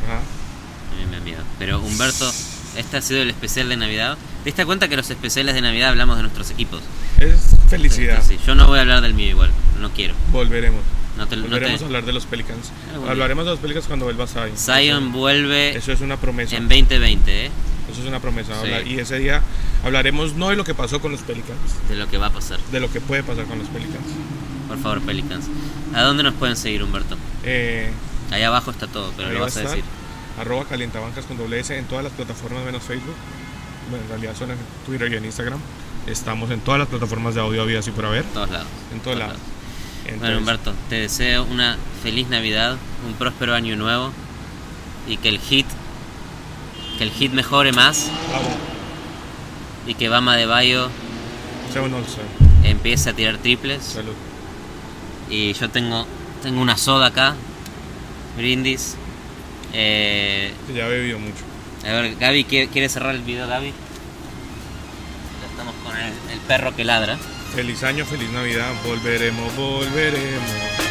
ajá. 0.06 0.17
A 0.17 1.00
mí 1.00 1.06
me 1.10 1.17
da 1.17 1.24
miedo. 1.24 1.43
Pero 1.58 1.80
Humberto, 1.80 2.32
este 2.75 2.97
ha 2.97 3.01
sido 3.01 3.21
el 3.21 3.29
especial 3.29 3.69
de 3.69 3.77
Navidad. 3.77 4.17
¿Te 4.43 4.45
diste 4.49 4.65
cuenta 4.65 4.88
que 4.88 4.95
los 4.97 5.10
especiales 5.10 5.53
de 5.55 5.62
Navidad 5.62 5.89
hablamos 5.89 6.17
de 6.17 6.23
nuestros 6.23 6.49
equipos? 6.51 6.81
Es 7.19 7.55
felicidad. 7.69 8.23
Sí, 8.27 8.38
yo 8.45 8.55
no 8.55 8.67
voy 8.67 8.79
a 8.79 8.81
hablar 8.81 9.01
del 9.01 9.13
mío 9.13 9.27
igual. 9.29 9.51
No 9.79 9.91
quiero. 9.91 10.13
Volveremos. 10.31 10.81
No 11.17 11.27
te, 11.27 11.36
no 11.36 11.43
te- 11.43 11.49
Volveremos 11.49 11.81
a 11.81 11.86
hablar 11.86 12.05
de 12.05 12.13
los 12.13 12.25
Pelicans. 12.25 12.71
Día. 12.99 13.12
Hablaremos 13.12 13.45
de 13.45 13.51
los 13.51 13.60
Pelicans 13.60 13.86
cuando 13.88 14.05
vuelva 14.05 14.27
Zion. 14.27 14.51
Zion 14.57 15.03
Eso- 15.10 15.12
vuelve 15.17 15.75
Eso 15.77 15.91
es 15.91 16.01
una 16.01 16.17
promesa. 16.17 16.55
en 16.55 16.67
2020, 16.69 17.45
¿eh? 17.47 17.51
Eso 17.91 18.01
es 18.01 18.07
una 18.07 18.19
promesa. 18.19 18.53
Sí. 18.63 18.89
Y 18.91 18.99
ese 18.99 19.19
día 19.19 19.41
hablaremos 19.84 20.36
no 20.36 20.49
de 20.49 20.55
lo 20.55 20.63
que 20.63 20.73
pasó 20.73 21.01
con 21.01 21.12
los 21.12 21.21
Pelicans, 21.21 21.57
De 21.89 21.95
lo 21.95 22.07
que 22.10 22.17
va 22.17 22.27
a 22.27 22.29
pasar. 22.31 22.60
de 22.71 22.79
lo 22.79 22.91
que 22.91 23.01
puede 23.01 23.23
pasar 23.23 23.45
con 23.45 23.60
los 23.60 23.67
Pelicans. 23.67 24.05
Por 24.67 24.79
favor, 24.79 25.01
Pelicans. 25.01 25.45
¿A 25.93 26.01
dónde 26.03 26.23
nos 26.23 26.34
pueden 26.36 26.55
seguir, 26.55 26.81
Humberto? 26.84 27.17
Eh, 27.43 27.91
Allá 28.31 28.47
abajo 28.47 28.71
está 28.71 28.88
todo, 28.88 29.12
pero 29.17 29.27
ahí 29.27 29.34
lo 29.34 29.41
va 29.41 29.45
vas 29.47 29.57
a 29.57 29.60
estar, 29.62 29.75
decir. 29.75 29.89
Arroba 30.41 30.65
calientabancas 30.65 31.25
con 31.25 31.38
doble 31.38 31.60
S 31.60 31.77
en 31.77 31.86
todas 31.86 32.04
las 32.04 32.13
plataformas 32.13 32.63
menos 32.65 32.82
Facebook. 32.84 33.15
Bueno, 33.89 34.04
en 34.06 34.10
realidad 34.10 34.36
son 34.38 34.51
en 34.51 34.58
Twitter 34.86 35.12
y 35.12 35.15
en 35.17 35.25
Instagram. 35.25 35.60
Estamos 36.08 36.49
en 36.51 36.60
todas 36.62 36.80
las 36.80 36.88
plataformas 36.88 37.36
de 37.36 37.41
audio, 37.41 37.65
vida 37.65 37.80
así 37.80 37.91
por 37.91 38.06
haber. 38.06 38.23
En 38.25 38.32
todos 38.34 38.49
lados. 38.49 38.67
En 38.91 38.99
todos 39.01 39.17
lados. 39.17 39.38
Bueno, 40.04 40.15
Entonces, 40.15 40.38
Humberto, 40.39 40.73
te 40.89 40.95
deseo 40.95 41.43
una 41.43 41.77
feliz 42.01 42.27
Navidad, 42.30 42.77
un 43.08 43.13
próspero 43.13 43.54
año 43.54 43.75
nuevo 43.75 44.12
y 45.08 45.17
que 45.17 45.30
el 45.30 45.39
hit 45.39 45.67
que 46.97 47.04
el 47.04 47.12
hit 47.12 47.32
mejore 47.34 47.71
más 47.71 48.08
bravo. 48.30 48.49
y 49.88 49.93
que 49.95 50.10
Bama 50.10 50.36
de 50.36 50.45
Bayo 50.45 50.89
Sea 51.71 51.82
un 51.84 51.93
All-Star. 51.93 52.25
empiece 52.63 53.10
a 53.10 53.13
tirar 53.13 53.38
triples. 53.38 53.84
Salud. 53.84 54.13
Y 55.30 55.54
yo 55.54 55.69
tengo, 55.69 56.06
tengo 56.43 56.62
una 56.62 56.77
soda 56.77 57.08
acá, 57.08 57.36
brindis. 58.38 58.95
Eh, 59.73 60.53
ya 60.75 60.88
he 60.88 60.89
bebido 60.89 61.19
mucho. 61.19 61.43
A 61.86 61.91
ver, 61.93 62.15
Gaby, 62.15 62.43
¿quiere 62.43 62.89
cerrar 62.89 63.15
el 63.15 63.21
video, 63.21 63.47
Gaby? 63.47 63.69
Ya 65.41 65.47
estamos 65.49 65.73
con 65.84 65.97
el 65.97 66.39
perro 66.47 66.75
que 66.75 66.84
ladra. 66.84 67.17
Feliz 67.55 67.84
año, 67.84 68.05
feliz 68.05 68.29
Navidad, 68.29 68.71
volveremos, 68.86 69.55
volveremos. 69.55 70.81